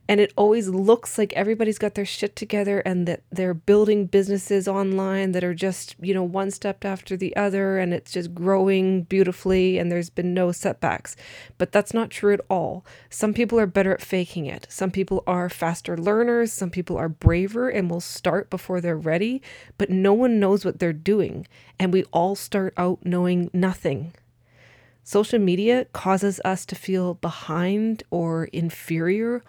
and 0.08 0.20
it 0.20 0.32
always 0.36 0.68
looks 0.68 1.18
like 1.18 1.34
everybody's 1.34 1.78
got 1.78 1.94
their 1.94 2.06
shit 2.06 2.34
together 2.34 2.80
and 2.80 3.06
that 3.06 3.22
they're 3.30 3.52
building 3.52 4.06
businesses 4.06 4.66
online 4.66 5.32
that 5.32 5.44
are 5.44 5.54
just, 5.54 5.96
you 6.00 6.14
know, 6.14 6.22
one 6.22 6.50
step 6.50 6.82
after 6.82 7.14
the 7.14 7.36
other 7.36 7.78
and 7.78 7.92
it's 7.92 8.12
just 8.12 8.34
growing 8.34 9.02
beautifully 9.02 9.76
and 9.76 9.92
there's 9.92 10.08
been 10.08 10.32
no 10.32 10.50
setbacks. 10.50 11.14
But 11.58 11.72
that's 11.72 11.92
not 11.92 12.08
true 12.08 12.32
at 12.32 12.40
all. 12.48 12.86
Some 13.10 13.34
people 13.34 13.60
are 13.60 13.66
better 13.66 13.92
at 13.92 14.00
faking 14.00 14.46
it. 14.46 14.66
Some 14.70 14.90
people 14.90 15.22
are 15.26 15.50
faster 15.50 15.94
learners, 15.94 16.54
some 16.54 16.70
people 16.70 16.96
are 16.96 17.10
braver 17.10 17.68
and 17.68 17.90
will 17.90 18.00
start 18.00 18.48
before 18.48 18.80
they're 18.80 18.96
ready, 18.96 19.42
but 19.76 19.90
no 19.90 20.14
one 20.14 20.40
knows 20.40 20.64
what 20.64 20.78
they're 20.78 20.94
doing 20.94 21.46
and 21.78 21.92
we 21.92 22.04
all 22.04 22.34
start 22.34 22.72
out 22.78 23.04
knowing 23.04 23.50
nothing. 23.52 24.14
Social 25.04 25.38
media 25.38 25.86
causes 25.92 26.40
us 26.44 26.64
to 26.66 26.74
feel 26.74 27.14
behind 27.14 28.02
or 28.10 28.44
inferior 28.46 29.42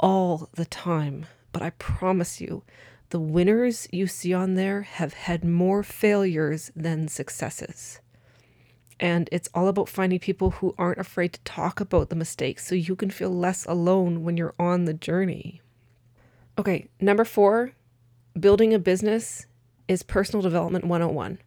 all 0.00 0.48
the 0.54 0.64
time. 0.64 1.26
But 1.52 1.62
I 1.62 1.70
promise 1.70 2.40
you, 2.40 2.62
the 3.10 3.20
winners 3.20 3.86
you 3.92 4.06
see 4.06 4.34
on 4.34 4.54
there 4.54 4.82
have 4.82 5.14
had 5.14 5.44
more 5.44 5.82
failures 5.82 6.72
than 6.74 7.08
successes. 7.08 8.00
And 8.98 9.28
it's 9.32 9.48
all 9.54 9.68
about 9.68 9.88
finding 9.88 10.18
people 10.18 10.50
who 10.50 10.74
aren't 10.78 10.98
afraid 10.98 11.32
to 11.32 11.40
talk 11.40 11.80
about 11.80 12.10
the 12.10 12.16
mistakes 12.16 12.66
so 12.66 12.74
you 12.74 12.96
can 12.96 13.10
feel 13.10 13.30
less 13.30 13.64
alone 13.66 14.24
when 14.24 14.36
you're 14.36 14.54
on 14.58 14.84
the 14.84 14.94
journey. 14.94 15.60
Okay, 16.58 16.88
number 17.00 17.24
four, 17.24 17.72
building 18.38 18.72
a 18.72 18.78
business 18.78 19.46
is 19.88 20.02
personal 20.02 20.42
development 20.42 20.84
101. 20.84 21.38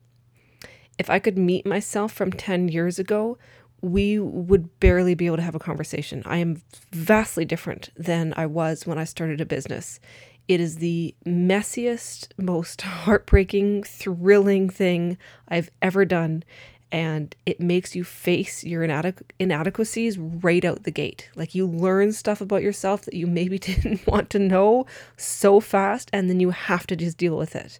If 0.98 1.10
I 1.10 1.20
could 1.20 1.38
meet 1.38 1.66
myself 1.66 2.12
from 2.12 2.32
10 2.32 2.70
years 2.70 3.00
ago, 3.00 3.38
we 3.82 4.20
would 4.20 4.80
barely 4.80 5.16
be 5.16 5.28
able 5.28 5.38
to 5.38 5.44
have 5.44 5.56
a 5.56 5.60
conversation. 5.60 6.24
I 6.26 6.38
am 6.38 6.62
vastly 6.92 7.46
different 7.46 7.90
than 7.96 8.34
I 8.36 8.46
was 8.46 8.88
when 8.88 8.98
I 8.98 9.04
started 9.04 9.40
a 9.42 9.46
business. 9.46 10.00
It 10.48 10.60
is 10.60 10.78
the 10.78 11.14
messiest, 11.26 12.30
most 12.38 12.82
heartbreaking, 12.84 13.84
thrilling 13.84 14.70
thing 14.70 15.18
I've 15.48 15.70
ever 15.82 16.06
done. 16.06 16.44
And 16.90 17.36
it 17.46 17.60
makes 17.60 17.96
you 17.96 18.06
face 18.06 18.64
your 18.64 18.88
inadequ- 18.88 19.22
inadequacies 19.40 20.18
right 20.18 20.64
out 20.64 20.84
the 20.84 20.92
gate. 20.92 21.30
Like 21.36 21.54
you 21.54 21.68
learn 21.68 22.14
stuff 22.14 22.40
about 22.40 22.64
yourself 22.64 23.02
that 23.04 23.14
you 23.14 23.28
maybe 23.28 23.60
didn't 23.60 24.08
want 24.08 24.30
to 24.32 24.40
know 24.40 24.86
so 25.18 25.60
fast, 25.60 26.10
and 26.14 26.30
then 26.30 26.40
you 26.40 26.52
have 26.52 26.88
to 26.88 26.96
just 26.96 27.18
deal 27.18 27.38
with 27.38 27.58
it. 27.58 27.80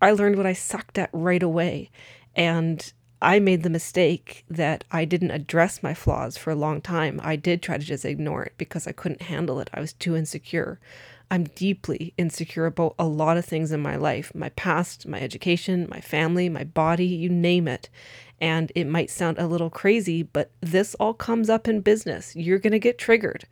I 0.00 0.12
learned 0.12 0.36
what 0.36 0.46
I 0.46 0.54
sucked 0.54 0.98
at 0.98 1.10
right 1.12 1.42
away. 1.42 1.90
And 2.34 2.92
I 3.20 3.38
made 3.38 3.62
the 3.62 3.70
mistake 3.70 4.44
that 4.50 4.84
I 4.90 5.04
didn't 5.04 5.30
address 5.30 5.82
my 5.82 5.94
flaws 5.94 6.36
for 6.36 6.50
a 6.50 6.56
long 6.56 6.80
time. 6.80 7.20
I 7.22 7.36
did 7.36 7.62
try 7.62 7.78
to 7.78 7.84
just 7.84 8.04
ignore 8.04 8.44
it 8.44 8.52
because 8.58 8.86
I 8.86 8.92
couldn't 8.92 9.22
handle 9.22 9.58
it. 9.60 9.70
I 9.72 9.80
was 9.80 9.94
too 9.94 10.16
insecure. 10.16 10.78
I'm 11.30 11.44
deeply 11.44 12.12
insecure 12.18 12.66
about 12.66 12.94
a 12.98 13.06
lot 13.06 13.36
of 13.36 13.44
things 13.44 13.72
in 13.72 13.80
my 13.80 13.96
life 13.96 14.32
my 14.34 14.50
past, 14.50 15.08
my 15.08 15.20
education, 15.20 15.88
my 15.90 16.00
family, 16.00 16.48
my 16.48 16.64
body, 16.64 17.06
you 17.06 17.28
name 17.28 17.66
it. 17.66 17.88
And 18.40 18.70
it 18.74 18.84
might 18.84 19.10
sound 19.10 19.38
a 19.38 19.46
little 19.46 19.70
crazy, 19.70 20.22
but 20.22 20.50
this 20.60 20.94
all 20.96 21.14
comes 21.14 21.48
up 21.48 21.66
in 21.66 21.80
business. 21.80 22.36
You're 22.36 22.58
going 22.58 22.72
to 22.72 22.78
get 22.78 22.98
triggered. 22.98 23.46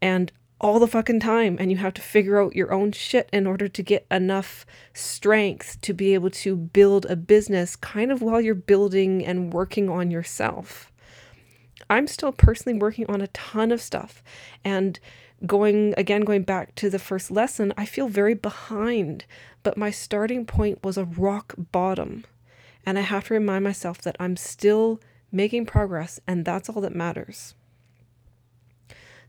And 0.00 0.30
all 0.60 0.78
the 0.78 0.86
fucking 0.86 1.20
time 1.20 1.56
and 1.58 1.70
you 1.70 1.78
have 1.78 1.94
to 1.94 2.02
figure 2.02 2.40
out 2.40 2.54
your 2.54 2.72
own 2.72 2.92
shit 2.92 3.28
in 3.32 3.46
order 3.46 3.66
to 3.66 3.82
get 3.82 4.06
enough 4.10 4.66
strength 4.92 5.80
to 5.80 5.94
be 5.94 6.12
able 6.14 6.30
to 6.30 6.54
build 6.54 7.06
a 7.06 7.16
business 7.16 7.76
kind 7.76 8.12
of 8.12 8.20
while 8.20 8.40
you're 8.40 8.54
building 8.54 9.24
and 9.24 9.52
working 9.52 9.88
on 9.88 10.10
yourself. 10.10 10.92
I'm 11.88 12.06
still 12.06 12.32
personally 12.32 12.78
working 12.78 13.06
on 13.08 13.20
a 13.20 13.28
ton 13.28 13.72
of 13.72 13.80
stuff 13.80 14.22
and 14.64 15.00
going 15.46 15.94
again 15.96 16.22
going 16.22 16.42
back 16.42 16.74
to 16.74 16.90
the 16.90 16.98
first 16.98 17.30
lesson, 17.30 17.72
I 17.76 17.86
feel 17.86 18.08
very 18.08 18.34
behind, 18.34 19.24
but 19.62 19.78
my 19.78 19.90
starting 19.90 20.44
point 20.44 20.84
was 20.84 20.98
a 20.98 21.04
rock 21.04 21.54
bottom. 21.56 22.24
And 22.84 22.98
I 22.98 23.02
have 23.02 23.26
to 23.28 23.34
remind 23.34 23.64
myself 23.64 24.00
that 24.02 24.16
I'm 24.20 24.36
still 24.36 25.00
making 25.32 25.66
progress 25.66 26.20
and 26.26 26.44
that's 26.44 26.68
all 26.68 26.80
that 26.82 26.94
matters. 26.94 27.54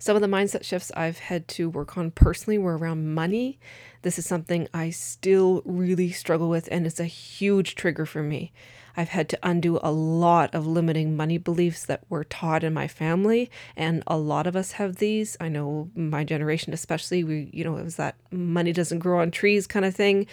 Some 0.02 0.16
of 0.16 0.24
the 0.24 0.28
mindset 0.28 0.64
shifts 0.64 0.92
I've 0.98 1.20
had 1.20 1.48
to 1.50 1.70
work 1.70 1.96
on 1.96 2.10
personally 2.10 2.58
were 2.58 2.76
around 2.76 3.14
money. 3.14 3.60
This 4.02 4.18
is 4.18 4.26
something 4.26 4.68
I 4.74 4.90
still 4.90 5.62
really 5.64 6.10
struggle 6.10 6.50
with, 6.50 6.68
and 6.72 6.88
it's 6.88 7.00
a 7.00 7.06
huge 7.06 7.76
trigger 7.76 8.08
for 8.08 8.24
me. 8.24 8.52
I've 8.98 9.10
had 9.10 9.30
to 9.30 9.40
undo 9.44 9.80
a 9.84 9.92
lot 9.92 10.56
of 10.56 10.66
limiting 10.66 11.16
money 11.16 11.38
beliefs 11.38 11.86
that 11.86 12.04
were 12.10 12.24
taught 12.24 12.64
in 12.64 12.74
my 12.74 12.88
family, 12.88 13.52
and 13.76 14.02
a 14.08 14.18
lot 14.18 14.48
of 14.48 14.56
us 14.56 14.72
have 14.72 14.96
these. 14.96 15.38
I 15.40 15.50
know 15.50 15.92
my 15.94 16.24
generation, 16.24 16.74
especially, 16.74 17.24
we, 17.24 17.52
you 17.54 17.64
know, 17.64 17.78
it 17.78 17.84
was 17.84 17.98
that 17.98 18.16
money 18.32 18.74
doesn't 18.74 19.00
grow 19.00 19.22
on 19.22 19.30
trees 19.30 19.68
kind 19.68 19.86
of 19.86 19.96
thing. 19.96 20.26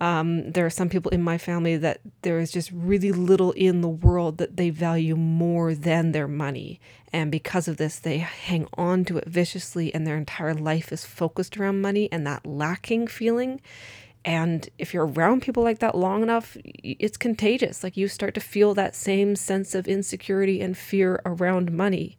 Um, 0.00 0.52
there 0.52 0.64
are 0.64 0.70
some 0.70 0.88
people 0.88 1.10
in 1.10 1.22
my 1.22 1.38
family 1.38 1.76
that 1.76 2.00
there 2.22 2.38
is 2.38 2.52
just 2.52 2.70
really 2.72 3.10
little 3.10 3.52
in 3.52 3.80
the 3.80 3.88
world 3.88 4.38
that 4.38 4.56
they 4.56 4.70
value 4.70 5.16
more 5.16 5.74
than 5.74 6.12
their 6.12 6.28
money. 6.28 6.80
And 7.12 7.32
because 7.32 7.66
of 7.66 7.78
this, 7.78 7.98
they 7.98 8.18
hang 8.18 8.68
on 8.74 9.04
to 9.06 9.18
it 9.18 9.26
viciously, 9.26 9.92
and 9.92 10.06
their 10.06 10.16
entire 10.16 10.54
life 10.54 10.92
is 10.92 11.04
focused 11.04 11.56
around 11.56 11.80
money 11.80 12.08
and 12.12 12.26
that 12.26 12.46
lacking 12.46 13.08
feeling. 13.08 13.60
And 14.24 14.68
if 14.78 14.92
you're 14.92 15.06
around 15.06 15.42
people 15.42 15.62
like 15.62 15.78
that 15.78 15.96
long 15.96 16.22
enough, 16.22 16.56
it's 16.62 17.16
contagious. 17.16 17.82
Like 17.82 17.96
you 17.96 18.08
start 18.08 18.34
to 18.34 18.40
feel 18.40 18.74
that 18.74 18.94
same 18.94 19.36
sense 19.36 19.74
of 19.74 19.88
insecurity 19.88 20.60
and 20.60 20.76
fear 20.76 21.20
around 21.24 21.72
money 21.72 22.18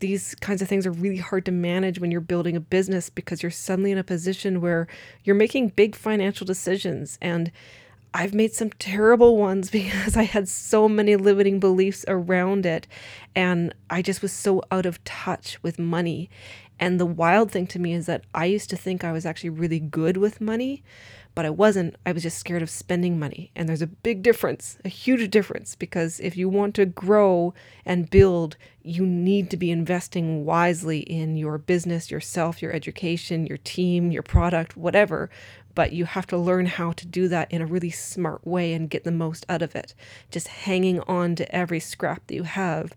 these 0.00 0.34
kinds 0.36 0.62
of 0.62 0.68
things 0.68 0.86
are 0.86 0.92
really 0.92 1.18
hard 1.18 1.44
to 1.46 1.52
manage 1.52 1.98
when 1.98 2.10
you're 2.10 2.20
building 2.20 2.56
a 2.56 2.60
business 2.60 3.10
because 3.10 3.42
you're 3.42 3.50
suddenly 3.50 3.92
in 3.92 3.98
a 3.98 4.04
position 4.04 4.60
where 4.60 4.86
you're 5.24 5.36
making 5.36 5.70
big 5.70 5.94
financial 5.94 6.46
decisions. 6.46 7.18
And 7.20 7.50
I've 8.14 8.34
made 8.34 8.52
some 8.54 8.70
terrible 8.70 9.36
ones 9.36 9.70
because 9.70 10.16
I 10.16 10.24
had 10.24 10.48
so 10.48 10.88
many 10.88 11.16
limiting 11.16 11.60
beliefs 11.60 12.04
around 12.08 12.66
it. 12.66 12.86
And 13.34 13.74
I 13.90 14.02
just 14.02 14.22
was 14.22 14.32
so 14.32 14.62
out 14.70 14.86
of 14.86 15.02
touch 15.04 15.62
with 15.62 15.78
money. 15.78 16.30
And 16.80 17.00
the 17.00 17.06
wild 17.06 17.50
thing 17.50 17.66
to 17.68 17.78
me 17.78 17.92
is 17.92 18.06
that 18.06 18.24
I 18.34 18.44
used 18.46 18.70
to 18.70 18.76
think 18.76 19.02
I 19.02 19.12
was 19.12 19.26
actually 19.26 19.50
really 19.50 19.80
good 19.80 20.16
with 20.16 20.40
money, 20.40 20.82
but 21.38 21.46
I 21.46 21.50
wasn't. 21.50 21.94
I 22.04 22.10
was 22.10 22.24
just 22.24 22.38
scared 22.38 22.62
of 22.62 22.68
spending 22.68 23.16
money. 23.16 23.52
And 23.54 23.68
there's 23.68 23.80
a 23.80 23.86
big 23.86 24.24
difference, 24.24 24.76
a 24.84 24.88
huge 24.88 25.30
difference, 25.30 25.76
because 25.76 26.18
if 26.18 26.36
you 26.36 26.48
want 26.48 26.74
to 26.74 26.84
grow 26.84 27.54
and 27.84 28.10
build, 28.10 28.56
you 28.82 29.06
need 29.06 29.48
to 29.50 29.56
be 29.56 29.70
investing 29.70 30.44
wisely 30.44 30.98
in 30.98 31.36
your 31.36 31.56
business, 31.56 32.10
yourself, 32.10 32.60
your 32.60 32.72
education, 32.72 33.46
your 33.46 33.58
team, 33.58 34.10
your 34.10 34.24
product, 34.24 34.76
whatever. 34.76 35.30
But 35.76 35.92
you 35.92 36.06
have 36.06 36.26
to 36.26 36.36
learn 36.36 36.66
how 36.66 36.90
to 36.90 37.06
do 37.06 37.28
that 37.28 37.52
in 37.52 37.62
a 37.62 37.66
really 37.66 37.90
smart 37.90 38.44
way 38.44 38.72
and 38.72 38.90
get 38.90 39.04
the 39.04 39.12
most 39.12 39.46
out 39.48 39.62
of 39.62 39.76
it. 39.76 39.94
Just 40.32 40.48
hanging 40.48 40.98
on 41.02 41.36
to 41.36 41.54
every 41.54 41.78
scrap 41.78 42.26
that 42.26 42.34
you 42.34 42.42
have 42.42 42.96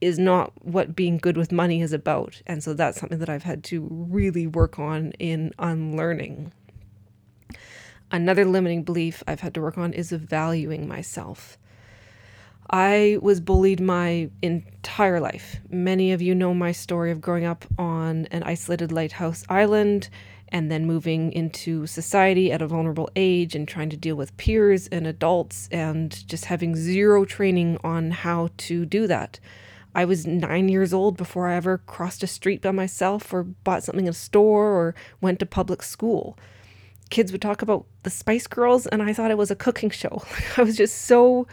is 0.00 0.16
not 0.16 0.52
what 0.64 0.94
being 0.94 1.18
good 1.18 1.36
with 1.36 1.50
money 1.50 1.82
is 1.82 1.92
about. 1.92 2.40
And 2.46 2.62
so 2.62 2.72
that's 2.72 3.00
something 3.00 3.18
that 3.18 3.28
I've 3.28 3.42
had 3.42 3.64
to 3.64 3.88
really 3.90 4.46
work 4.46 4.78
on 4.78 5.10
in 5.18 5.52
unlearning. 5.58 6.52
Another 8.10 8.44
limiting 8.44 8.84
belief 8.84 9.22
I've 9.26 9.40
had 9.40 9.54
to 9.54 9.60
work 9.60 9.76
on 9.76 9.92
is 9.92 10.10
valuing 10.10 10.88
myself. 10.88 11.58
I 12.70 13.18
was 13.20 13.40
bullied 13.40 13.80
my 13.80 14.30
entire 14.42 15.20
life. 15.20 15.56
Many 15.68 16.12
of 16.12 16.22
you 16.22 16.34
know 16.34 16.54
my 16.54 16.72
story 16.72 17.10
of 17.10 17.20
growing 17.20 17.44
up 17.44 17.64
on 17.78 18.26
an 18.30 18.42
isolated 18.42 18.92
lighthouse 18.92 19.44
island 19.48 20.08
and 20.48 20.70
then 20.70 20.86
moving 20.86 21.32
into 21.32 21.86
society 21.86 22.50
at 22.50 22.62
a 22.62 22.66
vulnerable 22.66 23.10
age 23.14 23.54
and 23.54 23.68
trying 23.68 23.90
to 23.90 23.96
deal 23.96 24.16
with 24.16 24.36
peers 24.38 24.86
and 24.88 25.06
adults 25.06 25.68
and 25.70 26.26
just 26.28 26.46
having 26.46 26.74
zero 26.74 27.24
training 27.26 27.78
on 27.84 28.10
how 28.10 28.48
to 28.56 28.86
do 28.86 29.06
that. 29.06 29.38
I 29.94 30.06
was 30.06 30.26
nine 30.26 30.68
years 30.68 30.94
old 30.94 31.16
before 31.16 31.48
I 31.48 31.56
ever 31.56 31.78
crossed 31.78 32.22
a 32.22 32.26
street 32.26 32.62
by 32.62 32.70
myself 32.70 33.32
or 33.32 33.42
bought 33.42 33.84
something 33.84 34.06
in 34.06 34.10
a 34.10 34.14
store 34.14 34.66
or 34.66 34.94
went 35.20 35.38
to 35.40 35.46
public 35.46 35.82
school 35.82 36.38
kids 37.10 37.32
would 37.32 37.42
talk 37.42 37.62
about 37.62 37.86
the 38.02 38.10
Spice 38.10 38.46
Girls, 38.46 38.86
and 38.86 39.02
I 39.02 39.12
thought 39.12 39.30
it 39.30 39.38
was 39.38 39.50
a 39.50 39.56
cooking 39.56 39.90
show. 39.90 40.22
I 40.56 40.62
was 40.62 40.76
just 40.76 41.02
so 41.02 41.46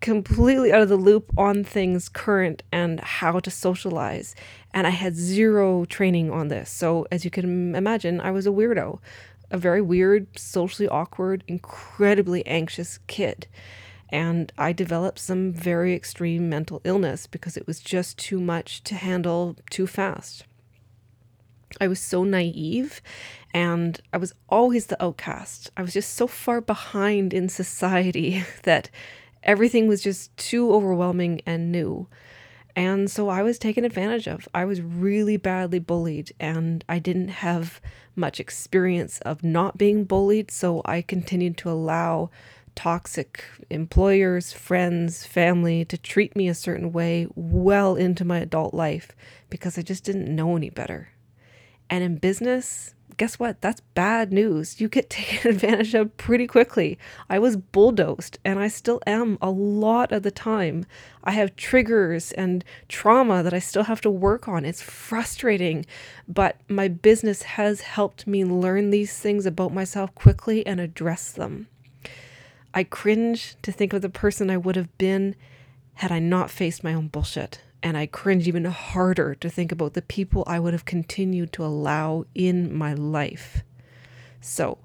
completely 0.00 0.72
out 0.72 0.82
of 0.82 0.88
the 0.88 0.96
loop 0.96 1.32
on 1.38 1.64
things 1.64 2.08
current 2.08 2.62
and 2.72 3.00
how 3.00 3.38
to 3.38 3.50
socialize. 3.50 4.34
And 4.74 4.86
I 4.86 4.90
had 4.90 5.14
zero 5.14 5.84
training 5.84 6.30
on 6.30 6.48
this. 6.48 6.70
So, 6.70 7.06
as 7.10 7.24
you 7.24 7.30
can 7.30 7.74
imagine, 7.74 8.20
I 8.20 8.32
was 8.32 8.46
a 8.46 8.50
weirdo, 8.50 8.98
a 9.50 9.58
very 9.58 9.80
weird, 9.80 10.26
socially 10.38 10.88
awkward, 10.88 11.44
incredibly 11.46 12.44
anxious 12.46 12.98
kid. 13.06 13.46
And 14.08 14.52
I 14.58 14.72
developed 14.72 15.18
some 15.18 15.52
very 15.52 15.94
extreme 15.94 16.48
mental 16.48 16.82
illness 16.84 17.26
because 17.26 17.56
it 17.56 17.66
was 17.66 17.80
just 17.80 18.18
too 18.18 18.40
much 18.40 18.82
to 18.84 18.94
handle 18.94 19.56
too 19.70 19.86
fast. 19.86 20.44
I 21.80 21.88
was 21.88 22.00
so 22.00 22.24
naive 22.24 23.00
and 23.54 24.00
I 24.12 24.16
was 24.16 24.34
always 24.48 24.86
the 24.86 25.02
outcast. 25.02 25.70
I 25.76 25.82
was 25.82 25.92
just 25.92 26.14
so 26.14 26.26
far 26.26 26.60
behind 26.60 27.34
in 27.34 27.48
society 27.48 28.44
that 28.62 28.90
everything 29.42 29.88
was 29.88 30.02
just 30.02 30.34
too 30.36 30.72
overwhelming 30.72 31.42
and 31.46 31.70
new. 31.70 32.08
And 32.74 33.10
so 33.10 33.28
I 33.28 33.42
was 33.42 33.58
taken 33.58 33.84
advantage 33.84 34.26
of. 34.26 34.48
I 34.54 34.64
was 34.64 34.80
really 34.80 35.36
badly 35.36 35.78
bullied, 35.78 36.32
and 36.40 36.82
I 36.88 36.98
didn't 36.98 37.28
have 37.28 37.82
much 38.16 38.40
experience 38.40 39.20
of 39.20 39.44
not 39.44 39.76
being 39.76 40.04
bullied. 40.04 40.50
So 40.50 40.80
I 40.86 41.02
continued 41.02 41.58
to 41.58 41.70
allow 41.70 42.30
toxic 42.74 43.44
employers, 43.68 44.54
friends, 44.54 45.26
family 45.26 45.84
to 45.84 45.98
treat 45.98 46.34
me 46.34 46.48
a 46.48 46.54
certain 46.54 46.92
way 46.92 47.26
well 47.34 47.96
into 47.96 48.24
my 48.24 48.38
adult 48.38 48.72
life 48.72 49.12
because 49.50 49.76
I 49.76 49.82
just 49.82 50.04
didn't 50.04 50.34
know 50.34 50.56
any 50.56 50.70
better. 50.70 51.10
And 51.90 52.02
in 52.02 52.16
business, 52.16 52.94
guess 53.16 53.38
what? 53.38 53.60
That's 53.60 53.80
bad 53.94 54.32
news. 54.32 54.80
You 54.80 54.88
get 54.88 55.10
taken 55.10 55.50
advantage 55.50 55.94
of 55.94 56.16
pretty 56.16 56.46
quickly. 56.46 56.98
I 57.28 57.38
was 57.38 57.56
bulldozed, 57.56 58.38
and 58.44 58.58
I 58.58 58.68
still 58.68 59.00
am 59.06 59.38
a 59.40 59.50
lot 59.50 60.12
of 60.12 60.22
the 60.22 60.30
time. 60.30 60.86
I 61.24 61.32
have 61.32 61.56
triggers 61.56 62.32
and 62.32 62.64
trauma 62.88 63.42
that 63.42 63.54
I 63.54 63.58
still 63.58 63.84
have 63.84 64.00
to 64.02 64.10
work 64.10 64.48
on. 64.48 64.64
It's 64.64 64.82
frustrating, 64.82 65.86
but 66.28 66.56
my 66.68 66.88
business 66.88 67.42
has 67.42 67.82
helped 67.82 68.26
me 68.26 68.44
learn 68.44 68.90
these 68.90 69.18
things 69.18 69.46
about 69.46 69.72
myself 69.72 70.14
quickly 70.14 70.66
and 70.66 70.80
address 70.80 71.32
them. 71.32 71.68
I 72.74 72.84
cringe 72.84 73.56
to 73.62 73.72
think 73.72 73.92
of 73.92 74.02
the 74.02 74.08
person 74.08 74.50
I 74.50 74.56
would 74.56 74.76
have 74.76 74.96
been 74.98 75.36
had 75.94 76.10
I 76.10 76.18
not 76.18 76.50
faced 76.50 76.82
my 76.82 76.94
own 76.94 77.08
bullshit. 77.08 77.60
And 77.82 77.96
I 77.96 78.06
cringe 78.06 78.46
even 78.46 78.64
harder 78.64 79.34
to 79.34 79.50
think 79.50 79.72
about 79.72 79.94
the 79.94 80.02
people 80.02 80.44
I 80.46 80.60
would 80.60 80.72
have 80.72 80.84
continued 80.84 81.52
to 81.54 81.64
allow 81.64 82.24
in 82.34 82.72
my 82.72 82.94
life. 82.94 83.64
So, 84.40 84.78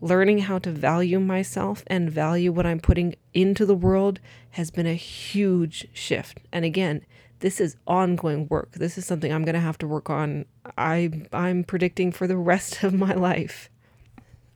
learning 0.00 0.38
how 0.40 0.58
to 0.58 0.70
value 0.70 1.18
myself 1.18 1.82
and 1.86 2.10
value 2.10 2.52
what 2.52 2.66
I'm 2.66 2.80
putting 2.80 3.16
into 3.32 3.64
the 3.66 3.74
world 3.74 4.20
has 4.50 4.70
been 4.70 4.86
a 4.86 4.94
huge 4.94 5.88
shift. 5.92 6.38
And 6.52 6.64
again, 6.64 7.04
this 7.40 7.60
is 7.60 7.76
ongoing 7.86 8.46
work. 8.48 8.72
This 8.72 8.96
is 8.96 9.04
something 9.04 9.32
I'm 9.32 9.44
going 9.44 9.54
to 9.54 9.60
have 9.60 9.78
to 9.78 9.88
work 9.88 10.08
on. 10.08 10.46
I 10.78 11.26
I'm 11.32 11.64
predicting 11.64 12.12
for 12.12 12.26
the 12.26 12.36
rest 12.36 12.82
of 12.82 12.94
my 12.94 13.14
life. 13.14 13.70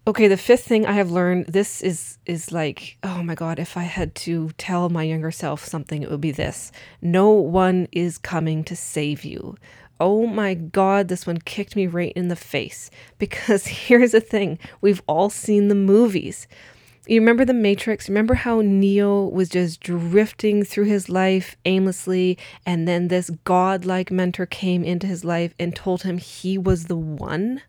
Okay, 0.09 0.27
the 0.27 0.39
fifth 0.39 0.65
thing 0.65 0.87
I 0.87 0.93
have 0.93 1.11
learned, 1.11 1.49
this 1.49 1.83
is 1.83 2.17
is 2.25 2.51
like, 2.51 2.97
oh 3.03 3.23
my 3.23 3.35
god, 3.35 3.59
if 3.59 3.77
I 3.77 3.83
had 3.83 4.15
to 4.25 4.53
tell 4.57 4.89
my 4.89 5.03
younger 5.03 5.31
self 5.31 5.67
something, 5.67 6.03
it 6.03 6.11
would 6.11 6.23
be 6.23 6.31
this. 6.31 6.73
No 7.03 7.33
one 7.33 7.89
is 7.93 8.17
coming 8.17 8.65
to 8.65 8.75
save 8.75 9.23
you. 9.23 9.59
Oh 10.01 10.27
my 10.27 10.55
god, 10.55 11.09
this 11.09 11.27
one 11.27 11.37
kicked 11.37 11.77
me 11.77 11.87
right 11.87 12.15
in 12.17 12.29
the 12.29 12.37
face 12.37 12.91
because 13.19 13.67
here's 13.87 14.13
the 14.13 14.23
thing, 14.23 14.59
we've 14.81 15.03
all 15.07 15.29
seen 15.29 15.69
the 15.69 15.75
movies. 15.75 16.49
You 17.07 17.21
remember 17.21 17.45
the 17.45 17.53
Matrix? 17.53 18.09
Remember 18.09 18.33
how 18.33 18.63
Neo 18.63 19.27
was 19.27 19.51
just 19.51 19.81
drifting 19.81 20.65
through 20.65 20.87
his 20.87 21.11
life 21.11 21.55
aimlessly, 21.67 22.39
and 22.65 22.89
then 22.89 23.09
this 23.09 23.29
godlike 23.45 24.11
mentor 24.11 24.47
came 24.47 24.85
into 24.85 25.07
his 25.07 25.23
life 25.23 25.53
and 25.59 25.77
told 25.77 26.05
him 26.05 26.17
he 26.17 26.57
was 26.57 26.87
the 26.87 26.97
one? 26.97 27.61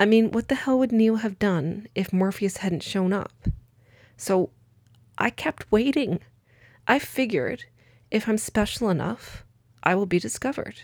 I 0.00 0.06
mean, 0.06 0.30
what 0.30 0.48
the 0.48 0.54
hell 0.54 0.78
would 0.78 0.92
Neo 0.92 1.16
have 1.16 1.38
done 1.38 1.86
if 1.94 2.10
Morpheus 2.10 2.56
hadn't 2.56 2.82
shown 2.82 3.12
up? 3.12 3.48
So 4.16 4.48
I 5.18 5.28
kept 5.28 5.70
waiting. 5.70 6.20
I 6.88 6.98
figured 6.98 7.66
if 8.10 8.26
I'm 8.26 8.38
special 8.38 8.88
enough, 8.88 9.44
I 9.82 9.94
will 9.94 10.06
be 10.06 10.18
discovered. 10.18 10.76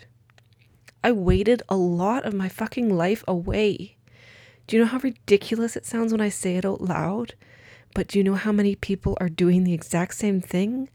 I 1.03 1.11
waited 1.11 1.63
a 1.67 1.75
lot 1.75 2.25
of 2.25 2.35
my 2.35 2.47
fucking 2.47 2.95
life 2.95 3.23
away. 3.27 3.97
Do 4.67 4.75
you 4.75 4.83
know 4.83 4.89
how 4.89 4.99
ridiculous 4.99 5.75
it 5.75 5.87
sounds 5.87 6.11
when 6.11 6.21
I 6.21 6.29
say 6.29 6.57
it 6.57 6.65
out 6.65 6.81
loud? 6.81 7.33
But 7.95 8.09
do 8.09 8.19
you 8.19 8.23
know 8.23 8.35
how 8.35 8.51
many 8.51 8.75
people 8.75 9.17
are 9.19 9.29
doing 9.29 9.63
the 9.63 9.73
exact 9.73 10.13
same 10.13 10.41
thing? 10.41 10.89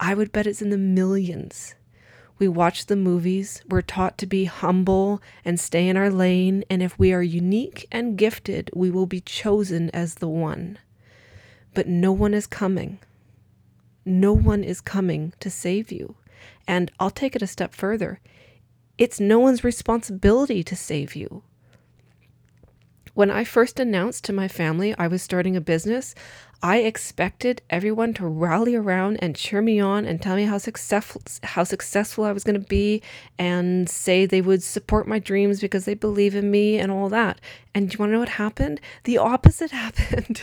I 0.00 0.14
would 0.14 0.32
bet 0.32 0.46
it's 0.46 0.62
in 0.62 0.70
the 0.70 0.78
millions. 0.78 1.74
We 2.38 2.48
watch 2.48 2.86
the 2.86 2.96
movies, 2.96 3.62
we're 3.68 3.82
taught 3.82 4.18
to 4.18 4.26
be 4.26 4.44
humble 4.44 5.22
and 5.44 5.58
stay 5.58 5.88
in 5.88 5.96
our 5.96 6.10
lane, 6.10 6.64
and 6.68 6.82
if 6.82 6.98
we 6.98 7.12
are 7.12 7.22
unique 7.22 7.86
and 7.90 8.18
gifted, 8.18 8.70
we 8.74 8.90
will 8.90 9.06
be 9.06 9.20
chosen 9.20 9.90
as 9.90 10.16
the 10.16 10.28
one. 10.28 10.78
But 11.72 11.88
no 11.88 12.12
one 12.12 12.34
is 12.34 12.46
coming. 12.46 12.98
No 14.04 14.32
one 14.32 14.62
is 14.62 14.80
coming 14.80 15.32
to 15.40 15.50
save 15.50 15.90
you. 15.90 16.16
And 16.68 16.90
I'll 17.00 17.10
take 17.10 17.34
it 17.34 17.42
a 17.42 17.46
step 17.46 17.74
further 17.74 18.20
it's 18.98 19.20
no 19.20 19.38
one's 19.38 19.62
responsibility 19.62 20.64
to 20.64 20.74
save 20.74 21.14
you. 21.14 21.42
When 23.12 23.30
I 23.30 23.44
first 23.44 23.78
announced 23.78 24.24
to 24.24 24.32
my 24.32 24.48
family 24.48 24.94
I 24.98 25.06
was 25.06 25.22
starting 25.22 25.56
a 25.56 25.60
business, 25.60 26.14
I 26.62 26.78
expected 26.78 27.62
everyone 27.68 28.14
to 28.14 28.26
rally 28.26 28.74
around 28.74 29.18
and 29.22 29.36
cheer 29.36 29.60
me 29.60 29.78
on 29.78 30.04
and 30.06 30.20
tell 30.20 30.36
me 30.36 30.44
how 30.44 30.58
successful 30.58 31.22
how 31.42 31.64
successful 31.64 32.24
I 32.24 32.32
was 32.32 32.44
going 32.44 32.60
to 32.60 32.66
be 32.66 33.02
and 33.38 33.88
say 33.88 34.26
they 34.26 34.40
would 34.40 34.62
support 34.62 35.06
my 35.06 35.18
dreams 35.18 35.60
because 35.60 35.84
they 35.84 35.94
believe 35.94 36.34
in 36.34 36.50
me 36.50 36.78
and 36.78 36.90
all 36.90 37.08
that. 37.10 37.40
And 37.74 37.88
do 37.88 37.94
you 37.94 37.98
want 37.98 38.10
to 38.10 38.14
know 38.14 38.20
what 38.20 38.30
happened? 38.30 38.80
The 39.04 39.18
opposite 39.18 39.70
happened. 39.84 40.42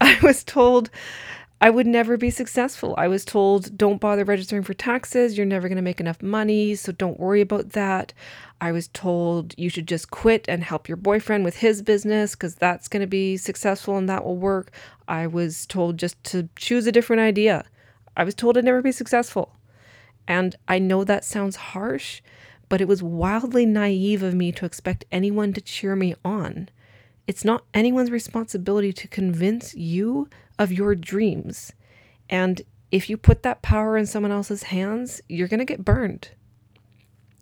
I 0.00 0.18
was 0.22 0.42
told 0.42 0.90
I 1.62 1.70
would 1.70 1.86
never 1.86 2.16
be 2.16 2.30
successful. 2.30 2.92
I 2.98 3.06
was 3.06 3.24
told, 3.24 3.78
don't 3.78 4.00
bother 4.00 4.24
registering 4.24 4.64
for 4.64 4.74
taxes. 4.74 5.36
You're 5.38 5.46
never 5.46 5.68
going 5.68 5.76
to 5.76 5.82
make 5.82 6.00
enough 6.00 6.20
money. 6.20 6.74
So 6.74 6.90
don't 6.90 7.20
worry 7.20 7.40
about 7.40 7.70
that. 7.70 8.12
I 8.60 8.72
was 8.72 8.88
told 8.88 9.54
you 9.56 9.68
should 9.68 9.86
just 9.86 10.10
quit 10.10 10.44
and 10.48 10.64
help 10.64 10.88
your 10.88 10.96
boyfriend 10.96 11.44
with 11.44 11.58
his 11.58 11.80
business 11.80 12.32
because 12.32 12.56
that's 12.56 12.88
going 12.88 13.02
to 13.02 13.06
be 13.06 13.36
successful 13.36 13.96
and 13.96 14.08
that 14.08 14.24
will 14.24 14.36
work. 14.36 14.72
I 15.06 15.28
was 15.28 15.64
told 15.64 15.98
just 15.98 16.22
to 16.24 16.48
choose 16.56 16.88
a 16.88 16.92
different 16.92 17.22
idea. 17.22 17.64
I 18.16 18.24
was 18.24 18.34
told 18.34 18.58
I'd 18.58 18.64
never 18.64 18.82
be 18.82 18.90
successful. 18.90 19.54
And 20.26 20.56
I 20.66 20.80
know 20.80 21.04
that 21.04 21.24
sounds 21.24 21.54
harsh, 21.54 22.22
but 22.68 22.80
it 22.80 22.88
was 22.88 23.04
wildly 23.04 23.66
naive 23.66 24.24
of 24.24 24.34
me 24.34 24.50
to 24.50 24.64
expect 24.64 25.04
anyone 25.12 25.52
to 25.52 25.60
cheer 25.60 25.94
me 25.94 26.16
on. 26.24 26.70
It's 27.28 27.44
not 27.44 27.66
anyone's 27.72 28.10
responsibility 28.10 28.92
to 28.94 29.06
convince 29.06 29.76
you 29.76 30.28
of 30.62 30.70
your 30.70 30.94
dreams. 30.94 31.72
And 32.30 32.62
if 32.92 33.10
you 33.10 33.16
put 33.16 33.42
that 33.42 33.62
power 33.62 33.96
in 33.96 34.06
someone 34.06 34.30
else's 34.30 34.64
hands, 34.64 35.20
you're 35.28 35.48
going 35.48 35.58
to 35.58 35.64
get 35.64 35.84
burned. 35.84 36.30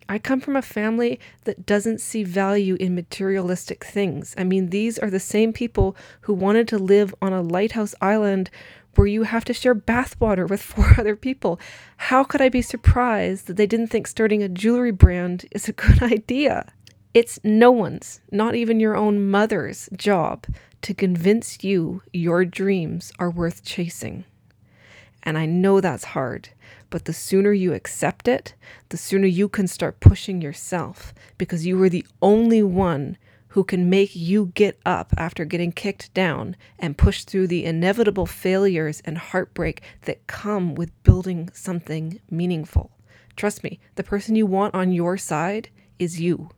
I 0.09 0.19
come 0.19 0.41
from 0.41 0.57
a 0.57 0.63
family 0.63 1.21
that 1.45 1.67
doesn't 1.67 2.01
see 2.01 2.25
value 2.25 2.77
in 2.81 2.95
materialistic 2.95 3.85
things. 3.85 4.35
I 4.39 4.45
mean, 4.45 4.71
these 4.71 4.99
are 4.99 5.11
the 5.11 5.21
same 5.21 5.53
people 5.53 5.95
who 6.23 6.33
wanted 6.33 6.67
to 6.69 6.79
live 6.79 7.15
on 7.21 7.33
a 7.35 7.43
lighthouse 7.43 7.95
island 8.01 8.51
where 8.95 9.07
you 9.07 9.25
have 9.25 9.45
to 9.45 9.55
share 9.55 9.75
bathwater 9.75 10.49
with 10.49 10.63
four 10.71 10.95
other 10.99 11.15
people. 11.15 11.61
How 11.99 12.25
could 12.25 12.41
I 12.41 12.49
be 12.49 12.63
surprised 12.63 13.47
that 13.47 13.57
they 13.57 13.67
didn't 13.67 13.89
think 13.89 14.07
starting 14.07 14.43
a 14.43 14.49
jewelry 14.49 14.93
brand 14.93 15.45
is 15.53 15.69
a 15.69 15.73
good 15.73 16.03
idea? 16.13 16.73
It's 17.13 17.39
no 17.45 17.71
one's, 17.71 18.21
not 18.33 18.55
even 18.55 18.81
your 18.81 18.97
own 18.97 19.31
mother's, 19.31 19.91
job 19.97 20.47
to 20.83 20.95
convince 20.95 21.63
you 21.63 22.03
your 22.13 22.45
dreams 22.45 23.13
are 23.19 23.31
worth 23.31 23.65
chasing. 23.65 24.25
And 25.23 25.37
I 25.37 25.47
know 25.47 25.81
that's 25.81 26.05
hard, 26.05 26.51
but 26.89 27.05
the 27.05 27.13
sooner 27.13 27.53
you 27.53 27.75
accept 27.75 28.27
it, 28.27 28.55
the 28.89 28.97
sooner 28.97 29.27
you 29.27 29.49
can 29.49 29.67
start 29.67 30.01
pushing 30.01 30.41
yourself 30.41 31.13
because 31.37 31.67
you 31.67 31.81
are 31.83 31.89
the 31.89 32.07
only 32.23 32.63
one 32.63 33.19
who 33.49 33.65
can 33.65 33.91
make 33.91 34.15
you 34.15 34.53
get 34.55 34.79
up 34.87 35.13
after 35.19 35.45
getting 35.45 35.73
kicked 35.73 36.15
down 36.15 36.57
and 36.79 36.97
push 36.97 37.25
through 37.25 37.49
the 37.49 37.65
inevitable 37.65 38.27
failures 38.27 39.03
and 39.05 39.19
heartbreak 39.19 39.83
that 40.03 40.27
come 40.27 40.75
with 40.75 41.03
building 41.03 41.51
something 41.53 42.21
meaningful. 42.31 42.93
Trust 43.37 43.65
me, 43.65 43.81
the 43.97 44.05
person 44.05 44.37
you 44.37 44.47
want 44.47 44.75
on 44.75 44.93
your 44.93 45.17
side 45.17 45.69
is 45.99 46.21
you. 46.21 46.51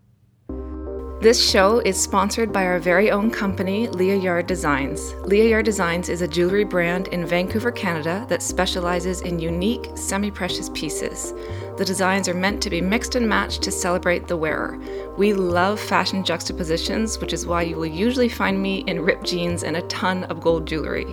This 1.22 1.40
show 1.40 1.78
is 1.78 2.02
sponsored 2.02 2.52
by 2.52 2.64
our 2.66 2.80
very 2.80 3.12
own 3.12 3.30
company, 3.30 3.86
Leah 3.86 4.16
Yard 4.16 4.48
Designs. 4.48 5.14
Leah 5.22 5.50
Yard 5.50 5.64
Designs 5.64 6.08
is 6.08 6.20
a 6.20 6.26
jewelry 6.26 6.64
brand 6.64 7.06
in 7.08 7.24
Vancouver, 7.24 7.70
Canada 7.70 8.26
that 8.28 8.42
specializes 8.42 9.20
in 9.20 9.38
unique, 9.38 9.88
semi 9.94 10.32
precious 10.32 10.68
pieces. 10.70 11.32
The 11.76 11.84
designs 11.84 12.28
are 12.28 12.34
meant 12.34 12.60
to 12.62 12.70
be 12.70 12.80
mixed 12.80 13.14
and 13.14 13.28
matched 13.28 13.62
to 13.62 13.70
celebrate 13.70 14.26
the 14.26 14.36
wearer. 14.36 14.80
We 15.16 15.32
love 15.32 15.78
fashion 15.78 16.24
juxtapositions, 16.24 17.20
which 17.20 17.32
is 17.32 17.46
why 17.46 17.62
you 17.62 17.76
will 17.76 17.86
usually 17.86 18.28
find 18.28 18.60
me 18.60 18.80
in 18.88 19.00
ripped 19.00 19.26
jeans 19.26 19.62
and 19.62 19.76
a 19.76 19.82
ton 19.82 20.24
of 20.24 20.40
gold 20.40 20.66
jewelry. 20.66 21.06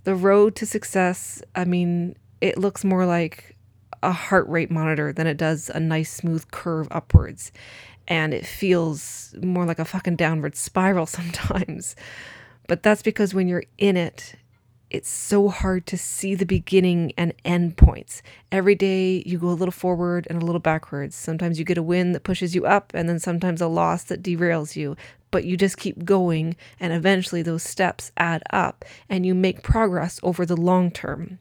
The 0.04 0.16
road 0.16 0.56
to 0.58 0.66
success, 0.66 1.42
I 1.56 1.66
mean, 1.66 2.16
it 2.42 2.58
looks 2.58 2.84
more 2.84 3.06
like 3.06 3.56
a 4.04 4.12
heart 4.12 4.48
rate 4.50 4.70
monitor 4.70 5.14
than 5.14 5.26
it 5.26 5.38
does 5.38 5.70
a 5.70 5.80
nice 5.80 6.14
smooth 6.14 6.52
curve 6.52 6.88
upwards. 6.92 7.52
And 8.08 8.34
it 8.34 8.46
feels 8.46 9.34
more 9.42 9.66
like 9.66 9.80
a 9.80 9.86
fucking 9.86 10.18
downward 10.18 10.56
spiral 10.56 11.06
sometimes. 11.08 11.96
But 12.68 12.84
that's 12.84 13.02
because 13.02 13.34
when 13.34 13.48
you're 13.48 13.64
in 13.78 13.96
it, 13.98 14.36
it's 14.96 15.10
so 15.10 15.50
hard 15.50 15.86
to 15.88 15.98
see 15.98 16.36
the 16.36 16.46
beginning 16.46 17.12
and 17.18 17.34
end 17.44 17.76
points. 17.76 18.24
Every 18.50 18.76
day 18.76 19.22
you 19.26 19.38
go 19.38 19.50
a 19.50 19.52
little 19.52 19.74
forward 19.74 20.26
and 20.30 20.42
a 20.42 20.46
little 20.46 20.62
backwards. 20.62 21.16
Sometimes 21.18 21.60
you 21.60 21.66
get 21.66 21.78
a 21.78 21.84
win 21.84 22.14
that 22.14 22.24
pushes 22.24 22.56
you 22.56 22.66
up, 22.66 22.94
and 22.96 23.10
then 23.10 23.20
sometimes 23.20 23.60
a 23.60 23.68
loss 23.68 24.06
that 24.06 24.24
derails 24.24 24.78
you. 24.78 24.96
But 25.32 25.44
you 25.44 25.58
just 25.58 25.78
keep 25.78 26.06
going, 26.06 26.56
and 26.80 26.94
eventually 26.94 27.42
those 27.42 27.62
steps 27.62 28.14
add 28.16 28.42
up, 28.52 28.86
and 29.10 29.26
you 29.26 29.36
make 29.36 29.64
progress 29.64 30.18
over 30.24 30.46
the 30.46 30.56
long 30.56 30.92
term. 30.92 31.40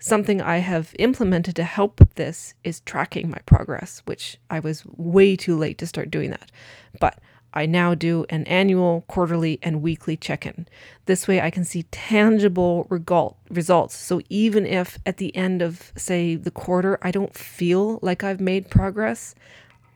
Something 0.00 0.42
I 0.42 0.58
have 0.58 0.96
implemented 0.98 1.54
to 1.54 1.62
help 1.62 2.00
with 2.00 2.16
this 2.16 2.54
is 2.64 2.80
tracking 2.80 3.30
my 3.30 3.38
progress, 3.46 4.02
which 4.04 4.36
I 4.50 4.58
was 4.58 4.84
way 4.84 5.36
too 5.36 5.56
late 5.56 5.78
to 5.78 5.86
start 5.86 6.10
doing 6.10 6.30
that. 6.30 6.50
But 6.98 7.20
I 7.54 7.66
now 7.66 7.94
do 7.94 8.24
an 8.30 8.44
annual, 8.44 9.04
quarterly, 9.08 9.58
and 9.62 9.82
weekly 9.82 10.16
check 10.16 10.46
in. 10.46 10.66
This 11.06 11.28
way 11.28 11.40
I 11.40 11.50
can 11.50 11.64
see 11.64 11.84
tangible 11.84 12.86
results. 12.88 13.94
So 13.96 14.22
even 14.28 14.64
if 14.64 14.98
at 15.04 15.18
the 15.18 15.34
end 15.36 15.62
of, 15.62 15.92
say, 15.96 16.34
the 16.34 16.50
quarter, 16.50 16.98
I 17.02 17.10
don't 17.10 17.34
feel 17.34 17.98
like 18.02 18.24
I've 18.24 18.40
made 18.40 18.70
progress, 18.70 19.34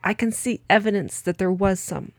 I 0.03 0.13
can 0.13 0.31
see 0.31 0.61
evidence 0.69 1.21
that 1.21 1.37
there 1.37 1.51
was 1.51 1.79
some. 1.79 2.11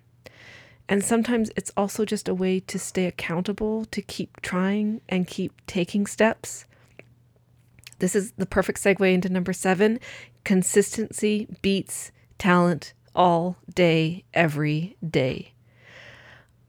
And 0.88 1.04
sometimes 1.04 1.50
it's 1.54 1.72
also 1.76 2.04
just 2.04 2.28
a 2.28 2.34
way 2.34 2.60
to 2.60 2.78
stay 2.78 3.06
accountable, 3.06 3.84
to 3.86 4.00
keep 4.00 4.40
trying 4.40 5.02
and 5.08 5.26
keep 5.26 5.52
taking 5.66 6.06
steps. 6.06 6.64
This 7.98 8.16
is 8.16 8.32
the 8.32 8.46
perfect 8.46 8.82
segue 8.82 9.12
into 9.12 9.28
number 9.28 9.52
seven 9.52 10.00
consistency 10.44 11.46
beats 11.60 12.10
talent 12.38 12.94
all 13.18 13.56
day, 13.74 14.24
every 14.32 14.96
day. 15.06 15.52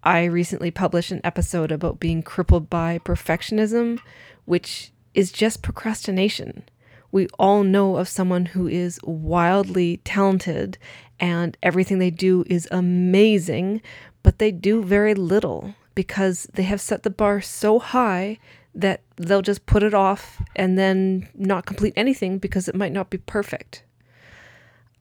I 0.04 0.24
recently 0.24 0.72
published 0.72 1.12
an 1.12 1.22
episode 1.24 1.72
about 1.72 2.00
being 2.00 2.24
crippled 2.24 2.70
by 2.70 3.00
perfectionism, 3.00 4.00
which 4.46 4.92
is 5.14 5.32
just 5.32 5.62
procrastination. 5.62 6.64
We 7.12 7.28
all 7.38 7.64
know 7.64 7.98
of 7.98 8.08
someone 8.08 8.48
who 8.48 8.68
is 8.68 9.00
wildly 9.04 9.98
talented 9.98 10.80
and 11.20 11.56
everything 11.62 12.00
they 12.00 12.12
do 12.12 12.44
is 12.48 12.68
amazing, 12.72 13.82
but 14.24 14.40
they 14.40 14.52
do 14.52 14.84
very 14.84 15.14
little 15.14 15.76
because 15.94 16.48
they 16.54 16.64
have 16.64 16.82
set 16.82 17.04
the 17.04 17.10
bar 17.10 17.42
so 17.42 17.78
high 17.78 18.40
that 18.74 19.02
they'll 19.18 19.42
just 19.42 19.66
put 19.66 19.84
it 19.84 19.94
off 19.94 20.42
and 20.56 20.80
then 20.80 21.28
not 21.36 21.66
complete 21.66 21.94
anything 21.96 22.40
because 22.40 22.68
it 22.68 22.76
might 22.76 22.94
not 22.94 23.10
be 23.10 23.18
perfect. 23.20 23.84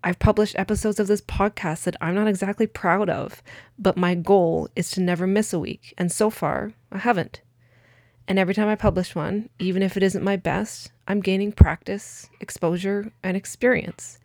I've 0.05 0.19
published 0.19 0.59
episodes 0.59 1.01
of 1.01 1.09
this 1.09 1.21
podcast 1.21 1.85
that 1.85 1.97
I'm 2.01 2.15
not 2.15 2.29
exactly 2.29 2.67
proud 2.67 3.11
of, 3.11 3.43
but 3.79 3.97
my 3.97 4.15
goal 4.15 4.69
is 4.77 4.91
to 4.93 5.01
never 5.01 5.27
miss 5.27 5.53
a 5.53 5.59
week. 5.59 5.93
And 5.99 6.13
so 6.13 6.31
far, 6.31 6.73
I 6.93 6.99
haven't. 6.99 7.41
And 8.29 8.39
every 8.39 8.55
time 8.55 8.69
I 8.69 8.77
publish 8.77 9.15
one, 9.15 9.49
even 9.59 9.83
if 9.83 9.97
it 9.97 10.03
isn't 10.03 10.23
my 10.23 10.37
best, 10.37 10.93
I'm 11.09 11.21
gaining 11.21 11.51
practice, 11.51 12.29
exposure, 12.41 13.11
and 13.23 13.37
experience. 13.37 14.19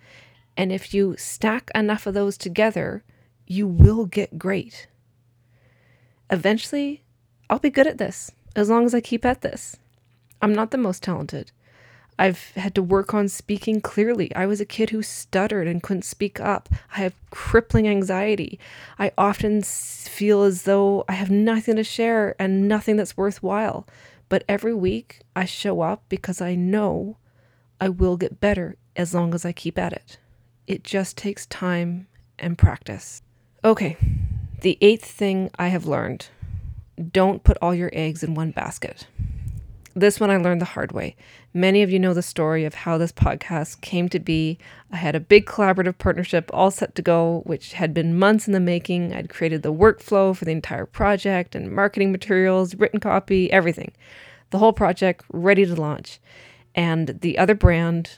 And 0.56 0.72
if 0.72 0.94
you 0.94 1.16
stack 1.18 1.72
enough 1.74 2.06
of 2.06 2.14
those 2.14 2.38
together, 2.38 3.04
you 3.48 3.68
will 3.68 4.06
get 4.06 4.38
great. 4.38 4.88
Eventually, 6.30 7.04
I'll 7.50 7.60
be 7.60 7.70
good 7.70 7.88
at 7.88 7.98
this 7.98 8.32
as 8.56 8.70
long 8.70 8.86
as 8.86 8.94
I 8.94 9.02
keep 9.02 9.26
at 9.26 9.42
this. 9.42 9.78
I'm 10.42 10.54
not 10.54 10.72
the 10.72 10.78
most 10.78 11.02
talented. 11.02 11.52
I've 12.18 12.52
had 12.52 12.76
to 12.76 12.84
work 12.84 13.14
on 13.14 13.28
speaking 13.28 13.82
clearly. 13.82 14.34
I 14.36 14.46
was 14.46 14.62
a 14.62 14.66
kid 14.66 14.92
who 14.92 15.02
stuttered 15.02 15.68
and 15.68 15.82
couldn't 15.82 16.04
speak 16.04 16.40
up. 16.40 16.70
I 16.96 17.00
have 17.00 17.16
crippling 17.32 17.88
anxiety. 17.88 18.60
I 19.00 19.12
often 19.18 19.64
feel 19.64 20.44
as 20.44 20.64
though 20.64 21.06
I 21.10 21.14
have 21.14 21.32
nothing 21.32 21.76
to 21.78 21.84
share 21.84 22.36
and 22.40 22.68
nothing 22.68 22.96
that's 22.96 23.18
worthwhile. 23.18 23.88
But 24.30 24.44
every 24.48 24.74
week 24.74 25.22
I 25.36 25.46
show 25.46 25.82
up 25.82 26.04
because 26.10 26.42
I 26.42 26.56
know 26.56 27.18
I 27.82 27.90
will 27.90 28.18
get 28.18 28.40
better 28.40 28.78
as 28.96 29.14
long 29.14 29.34
as 29.34 29.46
I 29.46 29.52
keep 29.52 29.78
at 29.78 29.94
it. 29.94 30.18
It 30.68 30.84
just 30.84 31.18
takes 31.18 31.46
time 31.48 32.08
and 32.40 32.58
practice. 32.58 33.22
Okay, 33.66 33.98
the 34.62 34.78
eighth 34.82 35.06
thing 35.06 35.50
I 35.58 35.68
have 35.68 35.86
learned 35.86 36.28
don't 37.12 37.44
put 37.44 37.58
all 37.62 37.74
your 37.74 37.90
eggs 37.94 38.24
in 38.24 38.36
one 38.36 38.52
basket. 38.52 39.08
This 39.96 40.20
one 40.20 40.32
I 40.32 40.38
learned 40.38 40.60
the 40.60 40.66
hard 40.66 40.92
way. 40.92 41.16
Many 41.54 41.84
of 41.84 41.92
you 41.92 42.00
know 42.00 42.16
the 42.16 42.24
story 42.24 42.66
of 42.66 42.74
how 42.74 42.98
this 42.98 43.12
podcast 43.12 43.82
came 43.82 44.10
to 44.10 44.20
be. 44.20 44.58
I 44.92 44.96
had 44.96 45.14
a 45.14 45.20
big 45.20 45.46
collaborative 45.46 46.00
partnership 46.00 46.50
all 46.52 46.72
set 46.72 46.96
to 46.96 47.04
go, 47.04 47.44
which 47.46 47.74
had 47.74 47.94
been 47.94 48.18
months 48.18 48.48
in 48.48 48.54
the 48.54 48.60
making. 48.60 49.14
I'd 49.14 49.30
created 49.30 49.62
the 49.62 49.72
workflow 49.72 50.36
for 50.36 50.46
the 50.46 50.52
entire 50.52 50.88
project 50.88 51.54
and 51.54 51.72
marketing 51.72 52.12
materials, 52.12 52.74
written 52.74 53.00
copy, 53.00 53.52
everything. 53.52 53.92
The 54.50 54.58
whole 54.58 54.74
project 54.74 55.26
ready 55.32 55.64
to 55.64 55.76
launch. 55.76 56.20
And 56.74 57.20
the 57.22 57.38
other 57.38 57.54
brand 57.54 58.18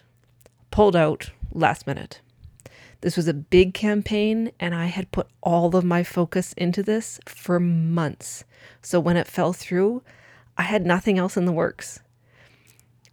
pulled 0.71 0.95
out 0.95 1.31
last 1.51 1.87
minute. 1.87 2.21
This 3.01 3.17
was 3.17 3.27
a 3.27 3.33
big 3.33 3.73
campaign, 3.73 4.51
and 4.61 4.73
I 4.73 4.85
had 4.85 5.11
put 5.11 5.27
all 5.43 5.75
of 5.75 5.83
my 5.83 6.03
focus 6.03 6.53
into 6.53 6.81
this 6.81 7.19
for 7.27 7.59
months. 7.59 8.45
So 8.81 9.01
when 9.01 9.17
it 9.17 9.27
fell 9.27 9.51
through, 9.51 10.03
I 10.57 10.63
had 10.63 10.85
nothing 10.85 11.17
else 11.17 11.35
in 11.37 11.45
the 11.45 11.51
works. 11.51 11.99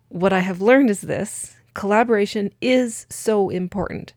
What 0.09 0.33
I 0.33 0.40
have 0.40 0.61
learned 0.61 0.90
is 0.90 1.00
this 1.00 1.57
collaboration 1.74 2.52
is 2.61 3.07
so 3.09 3.48
important, 3.48 4.12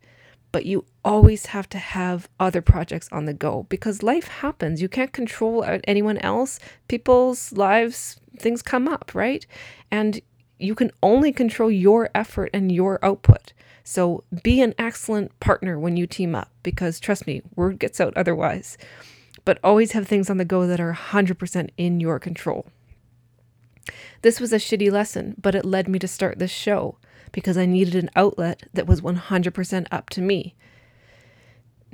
but 0.52 0.66
you 0.66 0.86
always 1.04 1.48
have 1.48 1.70
to 1.70 1.78
have 1.78 2.30
other 2.40 2.62
projects 2.62 3.10
on 3.12 3.26
the 3.26 3.34
go 3.34 3.64
because 3.70 4.04
life 4.04 4.28
happens. 4.28 4.82
You 4.82 4.90
can't 4.90 5.14
control 5.14 5.66
anyone 5.86 6.18
else. 6.20 6.60
People's 6.88 7.52
lives, 7.54 8.20
things 8.38 8.62
come 8.62 8.88
up, 8.88 9.12
right? 9.14 9.46
And 9.90 10.22
you 10.60 10.76
can 10.76 10.92
only 11.02 11.32
control 11.32 11.72
your 11.72 12.10
effort 12.16 12.50
and 12.54 12.72
your 12.72 13.04
output. 13.04 13.54
So 13.84 14.24
be 14.44 14.62
an 14.62 14.74
excellent 14.78 15.40
partner 15.40 15.78
when 15.80 15.96
you 15.96 16.08
team 16.08 16.36
up 16.36 16.50
because 16.64 17.00
trust 17.00 17.28
me, 17.28 17.42
word 17.56 17.80
gets 17.80 18.02
out 18.02 18.16
otherwise. 18.18 18.78
But 19.44 19.60
always 19.64 19.92
have 19.92 20.08
things 20.08 20.30
on 20.30 20.38
the 20.38 20.46
go 20.46 20.66
that 20.66 20.80
are 20.80 20.94
100% 20.94 21.70
in 21.78 22.00
your 22.00 22.20
control. 22.20 22.66
This 24.22 24.40
was 24.40 24.52
a 24.52 24.58
shitty 24.58 24.92
lesson, 24.92 25.36
but 25.42 25.56
it 25.56 25.66
led 25.66 25.88
me 25.88 26.00
to 26.00 26.08
start 26.08 26.40
this 26.40 26.52
show 26.52 26.98
because 27.32 27.58
I 27.58 27.66
needed 27.66 27.96
an 27.96 28.10
outlet 28.16 28.64
that 28.74 28.88
was 28.88 29.02
100% 29.02 29.88
up 29.92 30.10
to 30.12 30.22
me 30.22 30.56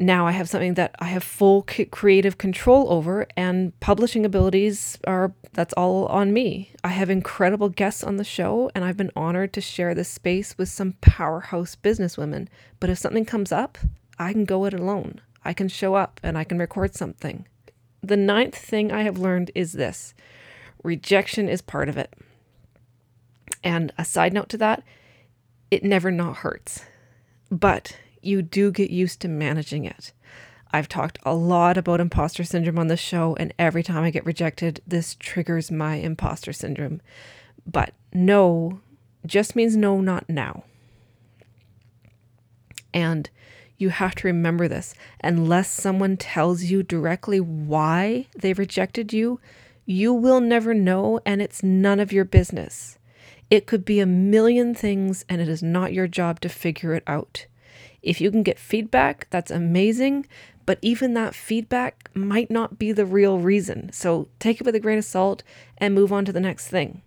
now 0.01 0.25
I 0.25 0.31
have 0.31 0.49
something 0.49 0.73
that 0.73 0.95
I 0.99 1.05
have 1.05 1.23
full 1.23 1.61
creative 1.63 2.37
control 2.37 2.91
over, 2.91 3.27
and 3.37 3.79
publishing 3.79 4.25
abilities 4.25 4.97
are 5.05 5.33
that's 5.53 5.73
all 5.73 6.07
on 6.07 6.33
me. 6.33 6.71
I 6.83 6.89
have 6.89 7.09
incredible 7.09 7.69
guests 7.69 8.03
on 8.03 8.17
the 8.17 8.23
show, 8.23 8.71
and 8.73 8.83
I've 8.83 8.97
been 8.97 9.11
honored 9.15 9.53
to 9.53 9.61
share 9.61 9.93
this 9.93 10.09
space 10.09 10.57
with 10.57 10.69
some 10.69 10.93
powerhouse 11.01 11.75
businesswomen. 11.75 12.47
But 12.79 12.89
if 12.89 12.97
something 12.97 13.25
comes 13.25 13.51
up, 13.51 13.77
I 14.17 14.33
can 14.33 14.45
go 14.45 14.65
it 14.65 14.73
alone. 14.73 15.21
I 15.45 15.53
can 15.53 15.67
show 15.67 15.95
up 15.95 16.19
and 16.23 16.37
I 16.37 16.43
can 16.43 16.57
record 16.57 16.95
something. 16.95 17.47
The 18.01 18.17
ninth 18.17 18.55
thing 18.55 18.91
I 18.91 19.03
have 19.03 19.17
learned 19.17 19.51
is 19.55 19.73
this 19.73 20.13
rejection 20.83 21.49
is 21.49 21.61
part 21.61 21.89
of 21.89 21.97
it. 21.97 22.13
And 23.63 23.91
a 23.97 24.05
side 24.05 24.33
note 24.33 24.49
to 24.49 24.57
that, 24.57 24.83
it 25.69 25.83
never 25.83 26.11
not 26.11 26.37
hurts. 26.37 26.85
But 27.49 27.97
you 28.21 28.41
do 28.41 28.71
get 28.71 28.89
used 28.89 29.19
to 29.21 29.27
managing 29.27 29.85
it. 29.85 30.13
I've 30.73 30.87
talked 30.87 31.19
a 31.23 31.35
lot 31.35 31.77
about 31.77 31.99
imposter 31.99 32.43
syndrome 32.43 32.79
on 32.79 32.87
the 32.87 32.97
show, 32.97 33.35
and 33.35 33.53
every 33.59 33.83
time 33.83 34.03
I 34.03 34.09
get 34.09 34.25
rejected, 34.25 34.81
this 34.87 35.15
triggers 35.15 35.69
my 35.69 35.95
imposter 35.95 36.53
syndrome. 36.53 37.01
But 37.65 37.93
no 38.13 38.79
just 39.25 39.55
means 39.55 39.75
no, 39.75 40.01
not 40.01 40.29
now. 40.29 40.63
And 42.93 43.29
you 43.77 43.89
have 43.89 44.15
to 44.15 44.27
remember 44.27 44.67
this. 44.67 44.93
Unless 45.23 45.71
someone 45.71 46.17
tells 46.17 46.63
you 46.63 46.83
directly 46.83 47.39
why 47.39 48.27
they 48.37 48.53
rejected 48.53 49.11
you, 49.13 49.39
you 49.91 50.13
will 50.13 50.39
never 50.39 50.73
know, 50.73 51.19
and 51.25 51.41
it's 51.41 51.61
none 51.61 51.99
of 51.99 52.13
your 52.13 52.25
business. 52.25 52.97
It 53.49 53.67
could 53.67 53.83
be 53.83 53.99
a 53.99 54.05
million 54.05 54.73
things, 54.73 55.25
and 55.27 55.41
it 55.41 55.49
is 55.49 55.61
not 55.61 55.93
your 55.93 56.07
job 56.07 56.39
to 56.41 56.49
figure 56.49 56.93
it 56.93 57.03
out. 57.05 57.45
If 58.01 58.21
you 58.21 58.31
can 58.31 58.43
get 58.43 58.57
feedback, 58.57 59.27
that's 59.29 59.51
amazing, 59.51 60.25
but 60.65 60.79
even 60.81 61.13
that 61.13 61.35
feedback 61.35 62.09
might 62.13 62.49
not 62.49 62.79
be 62.79 62.91
the 62.91 63.05
real 63.05 63.39
reason. 63.39 63.91
So 63.91 64.29
take 64.39 64.61
it 64.61 64.65
with 64.65 64.75
a 64.75 64.79
grain 64.79 64.97
of 64.97 65.05
salt 65.05 65.43
and 65.77 65.93
move 65.93 66.13
on 66.13 66.25
to 66.25 66.31
the 66.31 66.39
next 66.39 66.69
thing. 66.69 67.01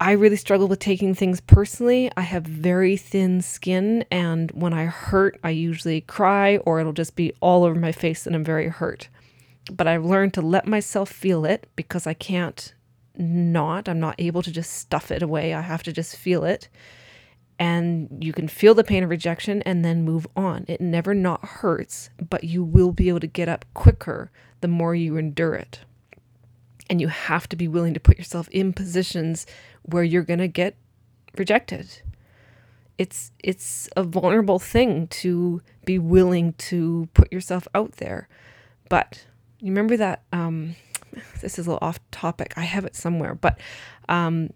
I 0.00 0.12
really 0.12 0.36
struggle 0.36 0.66
with 0.66 0.80
taking 0.80 1.14
things 1.14 1.40
personally. 1.40 2.10
I 2.16 2.22
have 2.22 2.44
very 2.44 2.96
thin 2.96 3.40
skin, 3.40 4.04
and 4.10 4.50
when 4.50 4.72
I 4.72 4.86
hurt, 4.86 5.38
I 5.44 5.50
usually 5.50 6.00
cry 6.00 6.56
or 6.56 6.80
it'll 6.80 6.92
just 6.92 7.14
be 7.14 7.32
all 7.40 7.62
over 7.62 7.78
my 7.78 7.92
face 7.92 8.26
and 8.26 8.34
I'm 8.34 8.42
very 8.42 8.68
hurt. 8.68 9.08
But 9.70 9.86
I've 9.86 10.04
learned 10.04 10.34
to 10.34 10.42
let 10.42 10.66
myself 10.66 11.10
feel 11.10 11.44
it 11.44 11.68
because 11.76 12.06
I 12.06 12.14
can't 12.14 12.74
not. 13.16 13.88
I'm 13.88 14.00
not 14.00 14.16
able 14.18 14.42
to 14.42 14.50
just 14.50 14.72
stuff 14.72 15.10
it 15.10 15.22
away. 15.22 15.54
I 15.54 15.60
have 15.60 15.82
to 15.84 15.92
just 15.92 16.16
feel 16.16 16.44
it 16.44 16.68
and 17.62 18.08
you 18.18 18.32
can 18.32 18.48
feel 18.48 18.74
the 18.74 18.82
pain 18.82 19.04
of 19.04 19.10
rejection 19.10 19.62
and 19.62 19.84
then 19.84 20.02
move 20.02 20.26
on. 20.34 20.64
It 20.66 20.80
never 20.80 21.14
not 21.14 21.44
hurts, 21.44 22.10
but 22.18 22.42
you 22.42 22.64
will 22.64 22.90
be 22.90 23.08
able 23.08 23.20
to 23.20 23.28
get 23.28 23.48
up 23.48 23.64
quicker 23.72 24.32
the 24.60 24.66
more 24.66 24.96
you 24.96 25.16
endure 25.16 25.54
it. 25.54 25.78
And 26.90 27.00
you 27.00 27.06
have 27.06 27.48
to 27.50 27.54
be 27.54 27.68
willing 27.68 27.94
to 27.94 28.00
put 28.00 28.18
yourself 28.18 28.48
in 28.48 28.72
positions 28.72 29.46
where 29.82 30.02
you're 30.02 30.24
going 30.24 30.40
to 30.40 30.48
get 30.48 30.74
rejected. 31.38 32.02
It's 32.98 33.30
it's 33.38 33.88
a 33.96 34.02
vulnerable 34.02 34.58
thing 34.58 35.06
to 35.22 35.62
be 35.84 36.00
willing 36.00 36.54
to 36.54 37.08
put 37.14 37.32
yourself 37.32 37.68
out 37.76 37.92
there. 37.92 38.28
But 38.88 39.26
you 39.62 39.68
remember 39.68 39.96
that 39.96 40.22
um 40.32 40.76
this 41.40 41.58
is 41.58 41.66
a 41.66 41.70
little 41.70 41.86
off 41.86 42.00
topic. 42.10 42.52
I 42.56 42.62
have 42.62 42.84
it 42.84 42.96
somewhere, 42.96 43.34
but 43.34 43.58
um 44.08 44.50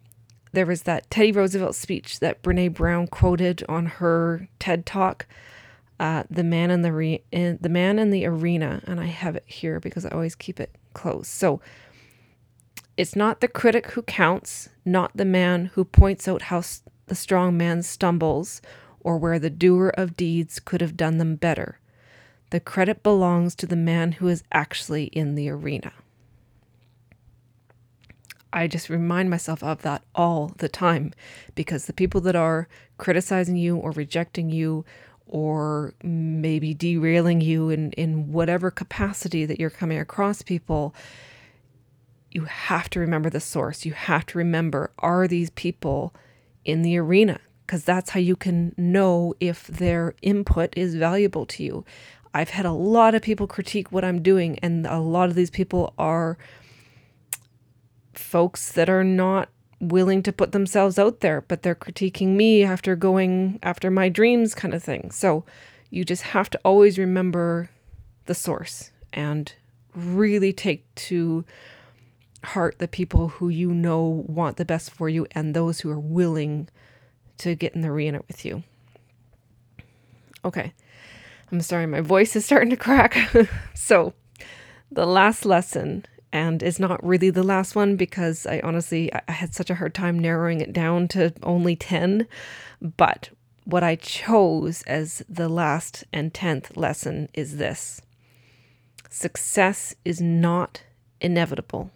there 0.52 0.66
was 0.66 0.82
that 0.82 1.10
Teddy 1.10 1.32
Roosevelt 1.32 1.74
speech 1.74 2.20
that 2.20 2.42
Brene 2.42 2.72
Brown 2.72 3.06
quoted 3.06 3.62
on 3.68 3.86
her 3.86 4.48
TED 4.58 4.86
talk, 4.86 5.26
uh, 6.00 6.22
"The 6.30 6.44
Man 6.44 6.70
in 6.70 6.80
the 6.80 6.92
Re- 6.92 7.24
in, 7.30 7.58
the 7.60 7.68
Man 7.68 7.98
in 7.98 8.10
the 8.10 8.24
Arena," 8.24 8.80
and 8.86 8.98
I 8.98 9.06
have 9.06 9.36
it 9.36 9.44
here 9.46 9.80
because 9.80 10.06
I 10.06 10.10
always 10.10 10.34
keep 10.34 10.58
it 10.58 10.74
close. 10.94 11.28
So 11.28 11.60
it's 12.96 13.14
not 13.14 13.40
the 13.40 13.48
critic 13.48 13.90
who 13.90 14.02
counts, 14.02 14.70
not 14.84 15.14
the 15.14 15.26
man 15.26 15.66
who 15.74 15.84
points 15.84 16.26
out 16.26 16.42
how 16.42 16.62
the 17.06 17.14
strong 17.14 17.56
man 17.56 17.82
stumbles 17.82 18.62
or 19.00 19.18
where 19.18 19.38
the 19.38 19.50
doer 19.50 19.92
of 19.98 20.16
deeds 20.16 20.58
could 20.58 20.80
have 20.80 20.96
done 20.96 21.18
them 21.18 21.36
better. 21.36 21.78
The 22.50 22.60
credit 22.60 23.02
belongs 23.02 23.54
to 23.56 23.66
the 23.66 23.76
man 23.76 24.12
who 24.12 24.28
is 24.28 24.44
actually 24.52 25.04
in 25.06 25.34
the 25.34 25.48
arena. 25.48 25.92
I 28.52 28.68
just 28.68 28.88
remind 28.88 29.28
myself 29.28 29.62
of 29.62 29.82
that 29.82 30.02
all 30.14 30.52
the 30.56 30.68
time 30.68 31.12
because 31.54 31.86
the 31.86 31.92
people 31.92 32.20
that 32.22 32.36
are 32.36 32.68
criticizing 32.96 33.56
you 33.56 33.76
or 33.76 33.90
rejecting 33.90 34.48
you 34.48 34.84
or 35.26 35.92
maybe 36.02 36.72
derailing 36.72 37.40
you 37.40 37.68
in, 37.68 37.92
in 37.92 38.32
whatever 38.32 38.70
capacity 38.70 39.44
that 39.44 39.58
you're 39.58 39.68
coming 39.68 39.98
across 39.98 40.42
people, 40.42 40.94
you 42.30 42.44
have 42.44 42.88
to 42.90 43.00
remember 43.00 43.28
the 43.28 43.40
source. 43.40 43.84
You 43.84 43.92
have 43.92 44.24
to 44.26 44.38
remember 44.38 44.90
are 45.00 45.26
these 45.26 45.50
people 45.50 46.14
in 46.64 46.82
the 46.82 46.96
arena? 46.96 47.40
Because 47.66 47.84
that's 47.84 48.10
how 48.10 48.20
you 48.20 48.36
can 48.36 48.72
know 48.76 49.34
if 49.40 49.66
their 49.66 50.14
input 50.22 50.72
is 50.76 50.94
valuable 50.94 51.44
to 51.46 51.64
you. 51.64 51.84
I've 52.36 52.50
had 52.50 52.66
a 52.66 52.72
lot 52.72 53.14
of 53.14 53.22
people 53.22 53.46
critique 53.46 53.90
what 53.90 54.04
I'm 54.04 54.20
doing, 54.20 54.58
and 54.58 54.86
a 54.86 54.98
lot 54.98 55.30
of 55.30 55.36
these 55.36 55.48
people 55.48 55.94
are 55.96 56.36
folks 58.12 58.72
that 58.72 58.90
are 58.90 59.02
not 59.02 59.48
willing 59.80 60.22
to 60.24 60.34
put 60.34 60.52
themselves 60.52 60.98
out 60.98 61.20
there, 61.20 61.40
but 61.40 61.62
they're 61.62 61.74
critiquing 61.74 62.36
me 62.36 62.62
after 62.62 62.94
going 62.94 63.58
after 63.62 63.90
my 63.90 64.10
dreams, 64.10 64.54
kind 64.54 64.74
of 64.74 64.82
thing. 64.84 65.10
So 65.12 65.46
you 65.88 66.04
just 66.04 66.24
have 66.24 66.50
to 66.50 66.60
always 66.62 66.98
remember 66.98 67.70
the 68.26 68.34
source 68.34 68.90
and 69.14 69.54
really 69.94 70.52
take 70.52 70.94
to 71.06 71.42
heart 72.44 72.78
the 72.78 72.86
people 72.86 73.28
who 73.28 73.48
you 73.48 73.72
know 73.72 74.26
want 74.28 74.58
the 74.58 74.66
best 74.66 74.90
for 74.90 75.08
you 75.08 75.26
and 75.30 75.54
those 75.54 75.80
who 75.80 75.90
are 75.90 75.98
willing 75.98 76.68
to 77.38 77.54
get 77.54 77.74
in 77.74 77.80
the 77.80 77.88
arena 77.88 78.20
with 78.28 78.44
you. 78.44 78.62
Okay. 80.44 80.74
I'm 81.50 81.60
sorry, 81.60 81.86
my 81.86 82.00
voice 82.00 82.34
is 82.34 82.44
starting 82.44 82.70
to 82.70 82.76
crack. 82.76 83.16
so, 83.74 84.14
the 84.90 85.06
last 85.06 85.44
lesson 85.44 86.04
and 86.32 86.62
is 86.62 86.78
not 86.78 87.04
really 87.04 87.30
the 87.30 87.42
last 87.42 87.74
one 87.74 87.96
because 87.96 88.46
I 88.46 88.60
honestly 88.60 89.12
I 89.12 89.32
had 89.32 89.54
such 89.54 89.70
a 89.70 89.76
hard 89.76 89.94
time 89.94 90.18
narrowing 90.18 90.60
it 90.60 90.72
down 90.72 91.08
to 91.08 91.32
only 91.42 91.76
10 91.76 92.26
but 92.80 93.30
what 93.64 93.82
I 93.82 93.96
chose 93.96 94.82
as 94.82 95.24
the 95.28 95.48
last 95.48 96.04
and 96.12 96.32
10th 96.32 96.76
lesson 96.76 97.28
is 97.34 97.56
this. 97.56 98.00
Success 99.08 99.94
is 100.04 100.20
not 100.20 100.82
inevitable 101.20 101.90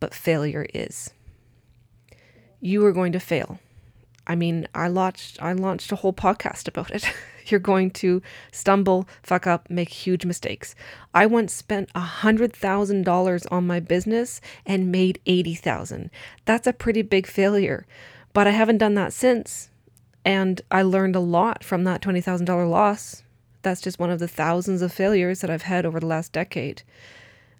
but 0.00 0.14
failure 0.14 0.66
is. 0.72 1.10
You 2.60 2.84
are 2.86 2.92
going 2.92 3.12
to 3.12 3.20
fail. 3.20 3.58
I 4.26 4.36
mean 4.36 4.68
I 4.74 4.88
launched 4.88 5.42
I 5.42 5.52
launched 5.52 5.90
a 5.92 5.96
whole 5.96 6.12
podcast 6.12 6.68
about 6.68 6.90
it 6.92 7.04
you're 7.50 7.60
going 7.60 7.90
to 7.92 8.22
stumble, 8.52 9.08
fuck 9.22 9.46
up, 9.46 9.68
make 9.70 9.88
huge 9.88 10.24
mistakes. 10.24 10.74
I 11.12 11.26
once 11.26 11.52
spent 11.52 11.90
a 11.94 12.00
$100,000 12.00 13.46
on 13.52 13.66
my 13.66 13.80
business 13.80 14.40
and 14.66 14.92
made 14.92 15.20
80,000. 15.26 16.10
That's 16.44 16.66
a 16.66 16.72
pretty 16.72 17.02
big 17.02 17.26
failure. 17.26 17.86
But 18.32 18.46
I 18.46 18.50
haven't 18.50 18.78
done 18.78 18.94
that 18.94 19.12
since. 19.12 19.70
And 20.24 20.60
I 20.70 20.82
learned 20.82 21.16
a 21.16 21.20
lot 21.20 21.62
from 21.62 21.84
that 21.84 22.00
$20,000 22.00 22.70
loss. 22.70 23.22
That's 23.62 23.80
just 23.80 23.98
one 23.98 24.10
of 24.10 24.18
the 24.18 24.28
thousands 24.28 24.82
of 24.82 24.92
failures 24.92 25.40
that 25.40 25.50
I've 25.50 25.62
had 25.62 25.86
over 25.86 26.00
the 26.00 26.06
last 26.06 26.32
decade. 26.32 26.82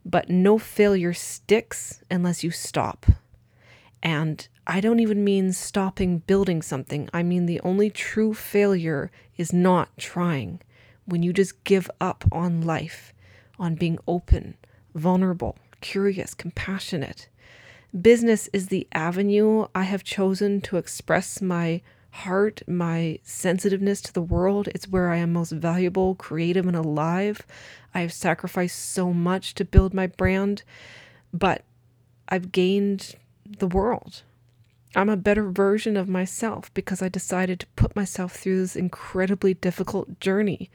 But 0.05 0.29
no 0.29 0.59
failure 0.59 1.15
sticks 1.15 2.01
unless 2.11 2.45
you 2.45 2.51
stop. 2.51 3.07
And 4.03 4.47
I 4.67 4.81
don't 4.81 5.01
even 5.01 5.25
mean 5.25 5.53
stopping 5.53 6.19
building 6.19 6.63
something. 6.63 7.09
I 7.13 7.23
mean 7.23 7.47
the 7.47 7.61
only 7.61 7.91
true 7.91 8.33
failure 8.33 9.11
is 9.37 9.53
not 9.53 9.97
trying. 9.99 10.61
When 11.05 11.23
you 11.23 11.33
just 11.33 11.65
give 11.65 11.91
up 12.01 12.25
on 12.33 12.63
life, 12.63 13.13
on 13.59 13.75
being 13.75 13.99
open, 14.09 14.57
vulnerable, 14.95 15.59
curious, 15.81 16.33
compassionate. 16.33 17.29
Business 17.99 18.49
is 18.53 18.69
the 18.69 18.89
avenue 18.93 19.67
I 19.75 19.83
have 19.83 20.03
chosen 20.03 20.61
to 20.63 20.79
express 20.79 21.43
my 21.43 21.83
heart, 22.11 22.63
my 22.67 23.19
sensitiveness 23.23 24.01
to 24.01 24.13
the 24.13 24.23
world. 24.23 24.69
It's 24.69 24.89
where 24.89 25.11
I 25.11 25.17
am 25.17 25.33
most 25.33 25.53
valuable, 25.53 26.15
creative, 26.15 26.67
and 26.67 26.77
alive. 26.77 27.43
I 27.95 28.01
have 28.01 28.13
sacrificed 28.13 28.79
so 28.79 29.13
much 29.13 29.55
to 29.55 29.65
build 29.65 29.93
my 29.93 30.07
brand, 30.07 30.63
but 31.33 31.65
I've 32.29 32.51
gained 32.51 33.15
the 33.59 33.67
world. 33.67 34.23
I'm 34.97 35.09
a 35.09 35.17
better 35.17 35.51
version 35.51 35.97
of 35.97 36.09
myself 36.09 36.73
because 36.73 37.03
I 37.03 37.09
decided 37.09 37.59
to 37.61 37.67
put 37.75 37.97
myself 37.97 38.37
through 38.37 38.61
this 38.61 38.77
incredibly 38.77 39.55
difficult 39.55 40.21
journey. 40.21 40.71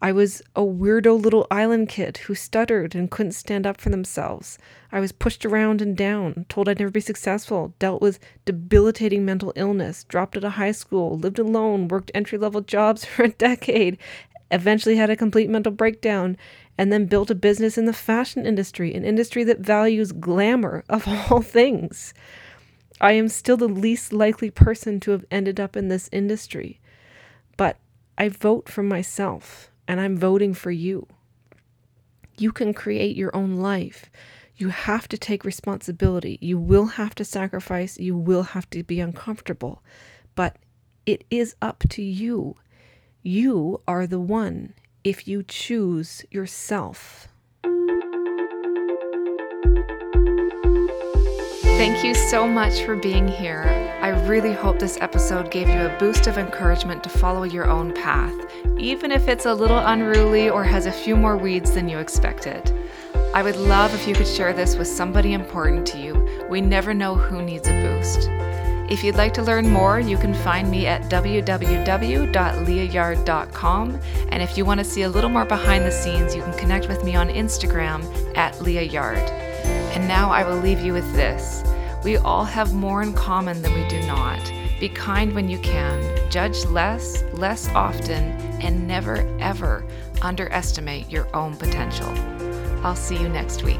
I 0.00 0.10
was 0.10 0.42
a 0.56 0.62
weirdo 0.62 1.22
little 1.22 1.46
island 1.48 1.88
kid 1.88 2.16
who 2.16 2.34
stuttered 2.34 2.96
and 2.96 3.08
couldn't 3.08 3.32
stand 3.32 3.64
up 3.64 3.80
for 3.80 3.88
themselves. 3.88 4.58
I 4.90 4.98
was 4.98 5.12
pushed 5.12 5.46
around 5.46 5.80
and 5.80 5.96
down, 5.96 6.44
told 6.48 6.68
I'd 6.68 6.80
never 6.80 6.90
be 6.90 7.00
successful, 7.00 7.72
dealt 7.78 8.02
with 8.02 8.18
debilitating 8.44 9.24
mental 9.24 9.52
illness, 9.54 10.02
dropped 10.02 10.36
out 10.36 10.42
of 10.42 10.54
high 10.54 10.72
school, 10.72 11.16
lived 11.16 11.38
alone, 11.38 11.86
worked 11.86 12.10
entry 12.16 12.38
level 12.38 12.62
jobs 12.62 13.04
for 13.04 13.22
a 13.22 13.28
decade, 13.28 13.96
eventually 14.50 14.96
had 14.96 15.08
a 15.08 15.14
complete 15.14 15.48
mental 15.48 15.70
breakdown, 15.70 16.36
and 16.76 16.92
then 16.92 17.06
built 17.06 17.30
a 17.30 17.34
business 17.36 17.78
in 17.78 17.84
the 17.84 17.92
fashion 17.92 18.44
industry, 18.44 18.92
an 18.94 19.04
industry 19.04 19.44
that 19.44 19.60
values 19.60 20.10
glamour 20.10 20.82
of 20.88 21.06
all 21.30 21.42
things. 21.42 22.12
I 23.02 23.12
am 23.12 23.28
still 23.28 23.56
the 23.56 23.66
least 23.66 24.12
likely 24.12 24.48
person 24.48 25.00
to 25.00 25.10
have 25.10 25.24
ended 25.28 25.58
up 25.58 25.76
in 25.76 25.88
this 25.88 26.08
industry. 26.12 26.80
But 27.56 27.76
I 28.16 28.28
vote 28.28 28.68
for 28.68 28.84
myself 28.84 29.72
and 29.88 30.00
I'm 30.00 30.16
voting 30.16 30.54
for 30.54 30.70
you. 30.70 31.08
You 32.38 32.52
can 32.52 32.72
create 32.72 33.16
your 33.16 33.34
own 33.34 33.56
life. 33.56 34.08
You 34.56 34.68
have 34.68 35.08
to 35.08 35.18
take 35.18 35.44
responsibility. 35.44 36.38
You 36.40 36.58
will 36.58 36.86
have 36.86 37.16
to 37.16 37.24
sacrifice. 37.24 37.98
You 37.98 38.16
will 38.16 38.44
have 38.44 38.70
to 38.70 38.84
be 38.84 39.00
uncomfortable. 39.00 39.82
But 40.36 40.56
it 41.04 41.24
is 41.28 41.56
up 41.60 41.82
to 41.90 42.02
you. 42.02 42.54
You 43.22 43.82
are 43.88 44.06
the 44.06 44.20
one 44.20 44.74
if 45.02 45.26
you 45.26 45.42
choose 45.42 46.24
yourself. 46.30 47.26
Thank 51.82 52.04
you 52.04 52.14
so 52.14 52.46
much 52.46 52.84
for 52.84 52.94
being 52.94 53.26
here. 53.26 53.64
I 54.00 54.10
really 54.28 54.52
hope 54.52 54.78
this 54.78 54.96
episode 55.00 55.50
gave 55.50 55.68
you 55.68 55.80
a 55.80 55.96
boost 55.98 56.28
of 56.28 56.38
encouragement 56.38 57.02
to 57.02 57.10
follow 57.10 57.42
your 57.42 57.66
own 57.66 57.92
path, 57.92 58.32
even 58.78 59.10
if 59.10 59.26
it's 59.26 59.46
a 59.46 59.52
little 59.52 59.80
unruly 59.80 60.48
or 60.48 60.62
has 60.62 60.86
a 60.86 60.92
few 60.92 61.16
more 61.16 61.36
weeds 61.36 61.72
than 61.72 61.88
you 61.88 61.98
expected. 61.98 62.72
I 63.34 63.42
would 63.42 63.56
love 63.56 63.92
if 63.94 64.06
you 64.06 64.14
could 64.14 64.28
share 64.28 64.52
this 64.52 64.76
with 64.76 64.86
somebody 64.86 65.32
important 65.32 65.84
to 65.88 65.98
you. 65.98 66.24
We 66.48 66.60
never 66.60 66.94
know 66.94 67.16
who 67.16 67.42
needs 67.42 67.66
a 67.66 67.72
boost. 67.72 68.28
If 68.88 69.02
you'd 69.02 69.16
like 69.16 69.34
to 69.34 69.42
learn 69.42 69.68
more, 69.68 69.98
you 69.98 70.16
can 70.16 70.34
find 70.34 70.70
me 70.70 70.86
at 70.86 71.10
www.leahyard.com. 71.10 74.00
And 74.28 74.40
if 74.40 74.56
you 74.56 74.64
want 74.64 74.78
to 74.78 74.84
see 74.84 75.02
a 75.02 75.08
little 75.08 75.30
more 75.30 75.46
behind 75.46 75.84
the 75.84 75.90
scenes, 75.90 76.36
you 76.36 76.42
can 76.42 76.56
connect 76.56 76.86
with 76.86 77.02
me 77.02 77.16
on 77.16 77.28
Instagram 77.28 78.04
at 78.36 78.62
Leah 78.62 78.82
Yard. 78.82 79.18
And 79.18 80.06
now 80.06 80.30
I 80.30 80.48
will 80.48 80.58
leave 80.58 80.80
you 80.80 80.92
with 80.92 81.12
this. 81.14 81.64
We 82.04 82.16
all 82.16 82.44
have 82.44 82.74
more 82.74 83.02
in 83.02 83.12
common 83.12 83.62
than 83.62 83.74
we 83.74 83.86
do 83.88 84.04
not. 84.06 84.52
Be 84.80 84.88
kind 84.88 85.32
when 85.34 85.48
you 85.48 85.58
can, 85.58 86.30
judge 86.30 86.64
less, 86.66 87.22
less 87.32 87.68
often, 87.68 88.32
and 88.60 88.88
never, 88.88 89.18
ever 89.38 89.84
underestimate 90.20 91.10
your 91.10 91.28
own 91.34 91.56
potential. 91.56 92.08
I'll 92.84 92.96
see 92.96 93.16
you 93.16 93.28
next 93.28 93.62
week. 93.62 93.78